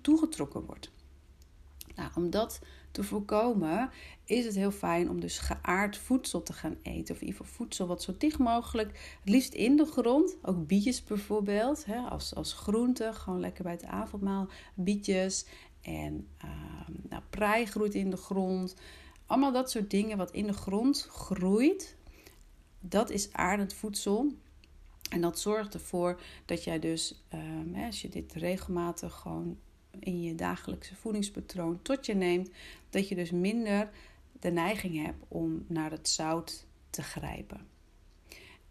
toegetrokken 0.00 0.64
wordt. 0.64 0.90
Nou, 1.94 2.10
om 2.14 2.30
dat 2.30 2.60
te 2.90 3.02
voorkomen 3.02 3.90
is 4.24 4.44
het 4.44 4.54
heel 4.54 4.70
fijn 4.70 5.10
om 5.10 5.20
dus 5.20 5.38
geaard 5.38 5.96
voedsel 5.96 6.42
te 6.42 6.52
gaan 6.52 6.76
eten. 6.82 7.14
Of 7.14 7.20
in 7.20 7.26
ieder 7.26 7.46
voedsel 7.46 7.86
wat 7.86 8.02
zo 8.02 8.14
dicht 8.18 8.38
mogelijk, 8.38 9.18
liefst 9.24 9.54
in 9.54 9.76
de 9.76 9.84
grond. 9.84 10.36
Ook 10.42 10.66
bietjes 10.66 11.04
bijvoorbeeld, 11.04 11.84
hè, 11.84 11.98
als, 11.98 12.34
als 12.34 12.52
groente, 12.52 13.12
gewoon 13.12 13.40
lekker 13.40 13.62
bij 13.62 13.72
het 13.72 13.84
avondmaal. 13.84 14.48
Bietjes 14.74 15.46
en 15.80 16.28
uh, 16.44 16.50
nou, 17.08 17.22
prei 17.30 17.66
groeit 17.66 17.94
in 17.94 18.10
de 18.10 18.16
grond. 18.16 18.74
Allemaal 19.26 19.52
dat 19.52 19.70
soort 19.70 19.90
dingen 19.90 20.16
wat 20.16 20.30
in 20.30 20.46
de 20.46 20.52
grond 20.52 21.02
groeit. 21.10 21.96
Dat 22.80 23.10
is 23.10 23.32
aardend 23.32 23.74
voedsel. 23.74 24.32
En 25.10 25.20
dat 25.20 25.38
zorgt 25.38 25.74
ervoor 25.74 26.20
dat 26.44 26.64
jij 26.64 26.78
dus, 26.78 27.24
um, 27.34 27.74
als 27.74 28.02
je 28.02 28.08
dit 28.08 28.32
regelmatig 28.32 29.14
gewoon 29.14 29.58
in 29.98 30.22
je 30.22 30.34
dagelijkse 30.34 30.94
voedingspatroon 30.94 31.78
tot 31.82 32.06
je 32.06 32.14
neemt, 32.14 32.50
dat 32.90 33.08
je 33.08 33.14
dus 33.14 33.30
minder 33.30 33.90
de 34.40 34.50
neiging 34.50 35.04
hebt 35.04 35.24
om 35.28 35.64
naar 35.66 35.90
het 35.90 36.08
zout 36.08 36.66
te 36.90 37.02
grijpen. 37.02 37.66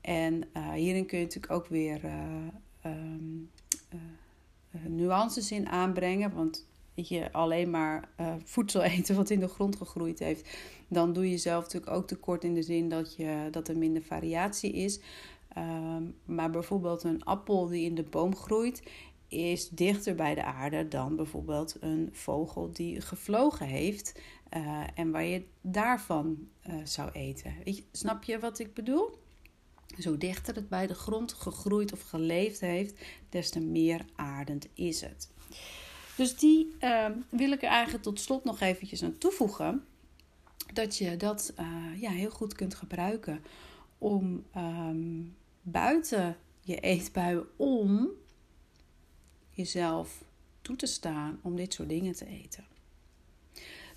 En 0.01 0.43
uh, 0.57 0.71
hierin 0.71 1.05
kun 1.05 1.17
je 1.17 1.23
natuurlijk 1.23 1.53
ook 1.53 1.67
weer 1.67 2.05
uh, 2.05 2.13
um, 2.85 3.49
uh, 3.93 4.85
nuances 4.87 5.51
in 5.51 5.69
aanbrengen. 5.69 6.33
Want 6.33 6.65
je 6.93 7.31
alleen 7.31 7.69
maar 7.69 8.09
voedsel 8.43 8.83
eten 8.93 9.15
wat 9.15 9.29
in 9.29 9.39
de 9.39 9.47
grond 9.47 9.75
gegroeid 9.75 10.19
heeft, 10.19 10.49
dan 10.87 11.13
doe 11.13 11.29
je 11.29 11.37
zelf 11.37 11.63
natuurlijk 11.63 11.91
ook 11.91 12.07
tekort 12.07 12.43
in 12.43 12.53
de 12.53 12.61
zin 12.61 12.89
dat, 12.89 13.15
je, 13.15 13.47
dat 13.51 13.67
er 13.67 13.77
minder 13.77 14.01
variatie 14.01 14.71
is. 14.71 14.99
Um, 15.57 16.15
maar 16.25 16.49
bijvoorbeeld 16.49 17.03
een 17.03 17.23
appel 17.23 17.67
die 17.67 17.85
in 17.85 17.95
de 17.95 18.03
boom 18.03 18.35
groeit, 18.35 18.83
is 19.33 19.69
dichter 19.69 20.15
bij 20.15 20.35
de 20.35 20.43
aarde 20.43 20.87
dan 20.87 21.15
bijvoorbeeld 21.15 21.77
een 21.79 22.09
vogel 22.11 22.71
die 22.71 23.01
gevlogen 23.01 23.65
heeft 23.65 24.19
uh, 24.57 24.83
en 24.95 25.11
waar 25.11 25.23
je 25.23 25.43
daarvan 25.61 26.47
uh, 26.69 26.75
zou 26.83 27.11
eten. 27.11 27.53
Weet 27.63 27.77
je, 27.77 27.83
snap 27.91 28.23
je 28.23 28.39
wat 28.39 28.59
ik 28.59 28.73
bedoel? 28.73 29.21
Zo 29.99 30.17
dichter 30.17 30.55
het 30.55 30.69
bij 30.69 30.87
de 30.87 30.93
grond 30.93 31.33
gegroeid 31.33 31.93
of 31.93 32.01
geleefd 32.01 32.59
heeft, 32.59 33.01
des 33.29 33.49
te 33.49 33.59
meer 33.59 34.05
aardend 34.15 34.67
is 34.73 35.01
het. 35.01 35.29
Dus 36.17 36.37
die 36.37 36.75
uh, 36.79 37.05
wil 37.29 37.51
ik 37.51 37.61
er 37.61 37.69
eigenlijk 37.69 38.03
tot 38.03 38.19
slot 38.19 38.43
nog 38.43 38.59
eventjes 38.59 39.03
aan 39.03 39.17
toevoegen. 39.17 39.85
Dat 40.73 40.97
je 40.97 41.17
dat 41.17 41.53
ja, 41.99 42.09
heel 42.09 42.29
goed 42.29 42.53
kunt 42.53 42.75
gebruiken 42.75 43.43
om 43.97 44.43
um, 44.57 45.35
buiten 45.61 46.37
je 46.61 46.79
eetbuien 46.79 47.45
om 47.55 48.09
jezelf 49.53 50.23
toe 50.61 50.75
te 50.75 50.85
staan 50.85 51.39
om 51.41 51.55
dit 51.55 51.73
soort 51.73 51.89
dingen 51.89 52.13
te 52.13 52.25
eten. 52.25 52.65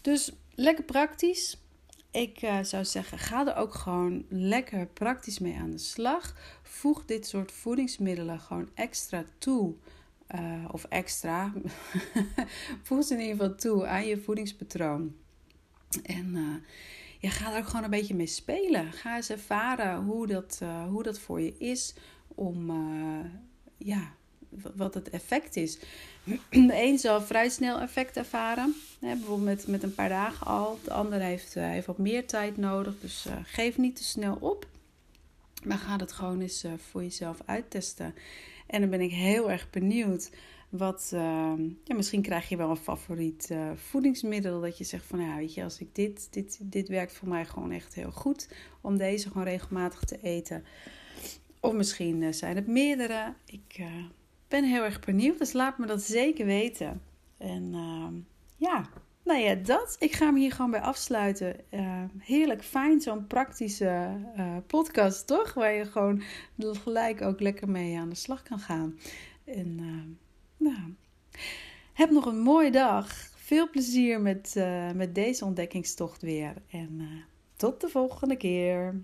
Dus 0.01 0.33
lekker 0.55 0.85
praktisch. 0.85 1.61
Ik 2.11 2.43
uh, 2.43 2.63
zou 2.63 2.85
zeggen, 2.85 3.19
ga 3.19 3.47
er 3.47 3.57
ook 3.57 3.75
gewoon 3.75 4.25
lekker 4.29 4.87
praktisch 4.87 5.39
mee 5.39 5.57
aan 5.57 5.71
de 5.71 5.79
slag. 5.79 6.35
Voeg 6.63 7.05
dit 7.05 7.27
soort 7.27 7.53
voedingsmiddelen 7.53 8.41
gewoon 8.41 8.69
extra 8.75 9.25
toe. 9.39 9.75
Uh, 10.35 10.65
of 10.71 10.85
extra. 10.85 11.53
Voeg 12.83 13.05
ze 13.05 13.15
in 13.15 13.21
ieder 13.21 13.37
geval 13.37 13.55
toe 13.55 13.87
aan 13.87 14.07
je 14.07 14.21
voedingspatroon. 14.21 15.17
En 16.03 16.27
uh, 16.35 16.55
ja, 17.19 17.31
ga 17.31 17.53
er 17.53 17.59
ook 17.59 17.67
gewoon 17.67 17.85
een 17.85 17.91
beetje 17.91 18.15
mee 18.15 18.27
spelen. 18.27 18.93
Ga 18.93 19.17
eens 19.17 19.31
ervaren 19.31 20.05
hoe 20.05 20.27
dat, 20.27 20.61
hoe 20.89 21.03
dat 21.03 21.19
voor 21.19 21.41
je 21.41 21.59
is 21.59 21.95
om 22.29 22.71
ja, 23.77 24.15
wat 24.77 24.95
het 24.95 25.11
effect 25.11 25.57
is. 25.57 25.79
De 26.51 26.83
een 26.83 26.99
zal 26.99 27.23
vrij 27.23 27.49
snel 27.49 27.81
effect 27.81 28.17
ervaren, 28.17 28.75
hè, 29.01 29.15
bijvoorbeeld 29.15 29.57
met, 29.57 29.67
met 29.67 29.83
een 29.83 29.95
paar 29.95 30.09
dagen 30.09 30.47
al. 30.47 30.79
De 30.85 30.93
ander 30.93 31.21
heeft, 31.21 31.57
uh, 31.57 31.65
heeft 31.65 31.87
wat 31.87 31.99
meer 31.99 32.27
tijd 32.27 32.57
nodig, 32.57 32.95
dus 33.01 33.27
uh, 33.27 33.33
geef 33.43 33.79
niet 33.79 33.97
te 33.97 34.05
snel 34.05 34.37
op. 34.41 34.67
Maar 35.65 35.79
ga 35.79 35.97
het 35.97 36.13
gewoon 36.13 36.41
eens 36.41 36.65
uh, 36.65 36.73
voor 36.91 37.03
jezelf 37.03 37.39
uittesten. 37.45 38.15
En 38.67 38.81
dan 38.81 38.91
ben 38.91 39.01
ik 39.01 39.11
heel 39.11 39.51
erg 39.51 39.71
benieuwd 39.71 40.31
wat. 40.69 41.11
Ehm, 41.13 41.63
ja, 41.85 41.95
misschien 41.95 42.23
krijg 42.23 42.49
je 42.49 42.57
wel 42.57 42.71
een 42.71 42.77
favoriet 42.77 43.55
voedingsmiddel. 43.75 44.61
Dat 44.61 44.79
je 44.79 44.85
zegt 44.85 45.05
van 45.05 45.21
ja, 45.21 45.37
weet 45.37 45.55
je, 45.55 45.63
als 45.63 45.79
ik 45.79 45.95
dit, 45.95 46.29
dit, 46.31 46.59
dit 46.63 46.89
werkt 46.89 47.13
voor 47.13 47.29
mij 47.29 47.45
gewoon 47.45 47.71
echt 47.71 47.95
heel 47.95 48.13
goed. 48.13 48.49
Om 48.81 48.97
deze 48.97 49.29
gewoon 49.29 49.47
regelmatig 49.47 50.01
te 50.01 50.19
eten. 50.23 50.65
Of 51.61 51.73
misschien 51.73 52.35
zijn 52.35 52.57
het 52.57 52.67
meerdere. 52.67 53.35
Ik 53.47 53.83
ben 54.49 54.65
heel 54.65 54.83
erg 54.83 55.01
benieuwd, 55.01 55.39
dus 55.39 55.53
laat 55.53 55.79
me 55.79 55.87
dat 55.87 56.03
zeker 56.03 56.47
weten. 56.47 57.03
En 57.39 57.73
uh, 57.75 58.07
ja, 58.57 58.89
nou 59.23 59.41
ja, 59.41 59.55
dat. 59.55 59.97
Ik 59.99 60.13
ga 60.13 60.31
me 60.31 60.39
hier 60.39 60.53
gewoon 60.53 60.71
bij 60.71 60.81
afsluiten. 60.81 61.57
Uh, 61.71 62.03
heerlijk 62.19 62.63
fijn, 62.63 63.01
zo'n 63.01 63.27
praktische 63.27 64.17
uh, 64.37 64.57
podcast, 64.67 65.27
toch? 65.27 65.55
Waar 65.55 65.73
je 65.73 65.85
gewoon 65.85 66.23
gelijk 66.59 67.23
ook 67.23 67.41
lekker 67.41 67.69
mee 67.69 67.99
aan 67.99 68.09
de 68.09 68.15
slag 68.15 68.43
kan 68.43 68.59
gaan. 68.59 68.99
En 69.45 69.79
uh, 69.81 70.67
nou, 70.69 70.95
heb 71.93 72.11
nog 72.11 72.27
een 72.27 72.41
mooie 72.41 72.71
dag. 72.71 73.35
Veel 73.35 73.71
plezier 73.71 74.21
met, 74.21 74.55
met 74.95 75.15
deze 75.15 75.45
ontdekkingstocht 75.45 76.23
weer. 76.23 76.55
En 76.71 77.09
tot 77.57 77.81
de 77.81 77.89
volgende 77.89 78.37
keer. 78.37 78.95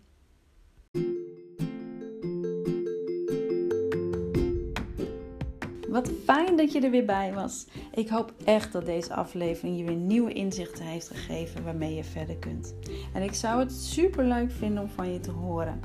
Wat 5.92 6.10
fijn 6.24 6.56
dat 6.56 6.72
je 6.72 6.80
er 6.80 6.90
weer 6.90 7.04
bij 7.04 7.32
was. 7.34 7.66
Ik 7.94 8.08
hoop 8.08 8.32
echt 8.44 8.72
dat 8.72 8.86
deze 8.86 9.14
aflevering 9.14 9.78
je 9.78 9.84
weer 9.84 9.96
nieuwe 9.96 10.32
inzichten 10.32 10.84
heeft 10.84 11.08
gegeven 11.08 11.64
waarmee 11.64 11.94
je 11.94 12.04
verder 12.04 12.36
kunt. 12.36 12.74
En 13.14 13.22
ik 13.22 13.34
zou 13.34 13.60
het 13.60 13.72
super 13.72 14.24
leuk 14.24 14.50
vinden 14.50 14.82
om 14.82 14.88
van 14.88 15.12
je 15.12 15.20
te 15.20 15.30
horen. 15.30 15.80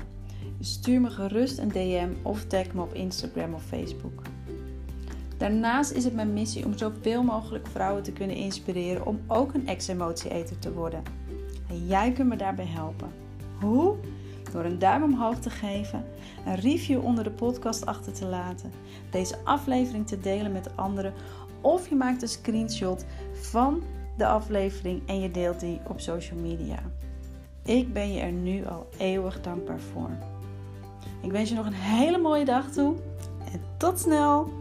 Stuur 0.60 1.00
me 1.00 1.10
gerust 1.10 1.58
een 1.58 1.68
DM 1.68 2.08
of 2.22 2.44
tag 2.44 2.72
me 2.72 2.82
op 2.82 2.94
Instagram 2.94 3.54
of 3.54 3.64
Facebook. 3.64 4.22
Daarnaast 5.36 5.90
is 5.90 6.04
het 6.04 6.14
mijn 6.14 6.32
missie 6.32 6.64
om 6.64 6.78
zoveel 6.78 7.22
mogelijk 7.22 7.66
vrouwen 7.66 8.02
te 8.02 8.12
kunnen 8.12 8.36
inspireren 8.36 9.06
om 9.06 9.20
ook 9.26 9.54
een 9.54 9.66
ex-emotieeter 9.66 10.58
te 10.58 10.72
worden. 10.72 11.02
En 11.68 11.86
jij 11.86 12.12
kunt 12.12 12.28
me 12.28 12.36
daarbij 12.36 12.66
helpen. 12.66 13.10
Hoe? 13.60 13.96
Door 14.52 14.64
een 14.64 14.78
duim 14.78 15.02
omhoog 15.02 15.38
te 15.38 15.50
geven, 15.50 16.04
een 16.46 16.54
review 16.54 17.04
onder 17.04 17.24
de 17.24 17.30
podcast 17.30 17.86
achter 17.86 18.12
te 18.12 18.26
laten, 18.26 18.72
deze 19.10 19.36
aflevering 19.44 20.06
te 20.06 20.20
delen 20.20 20.52
met 20.52 20.76
anderen 20.76 21.12
of 21.60 21.88
je 21.88 21.94
maakt 21.94 22.22
een 22.22 22.28
screenshot 22.28 23.04
van 23.32 23.82
de 24.16 24.26
aflevering 24.26 25.02
en 25.06 25.20
je 25.20 25.30
deelt 25.30 25.60
die 25.60 25.80
op 25.88 26.00
social 26.00 26.38
media. 26.38 26.78
Ik 27.62 27.92
ben 27.92 28.12
je 28.12 28.20
er 28.20 28.32
nu 28.32 28.66
al 28.66 28.88
eeuwig 28.98 29.40
dankbaar 29.40 29.80
voor. 29.80 30.10
Ik 31.22 31.30
wens 31.30 31.48
je 31.48 31.54
nog 31.54 31.66
een 31.66 31.72
hele 31.72 32.18
mooie 32.18 32.44
dag 32.44 32.70
toe 32.70 32.94
en 33.52 33.60
tot 33.76 33.98
snel! 33.98 34.57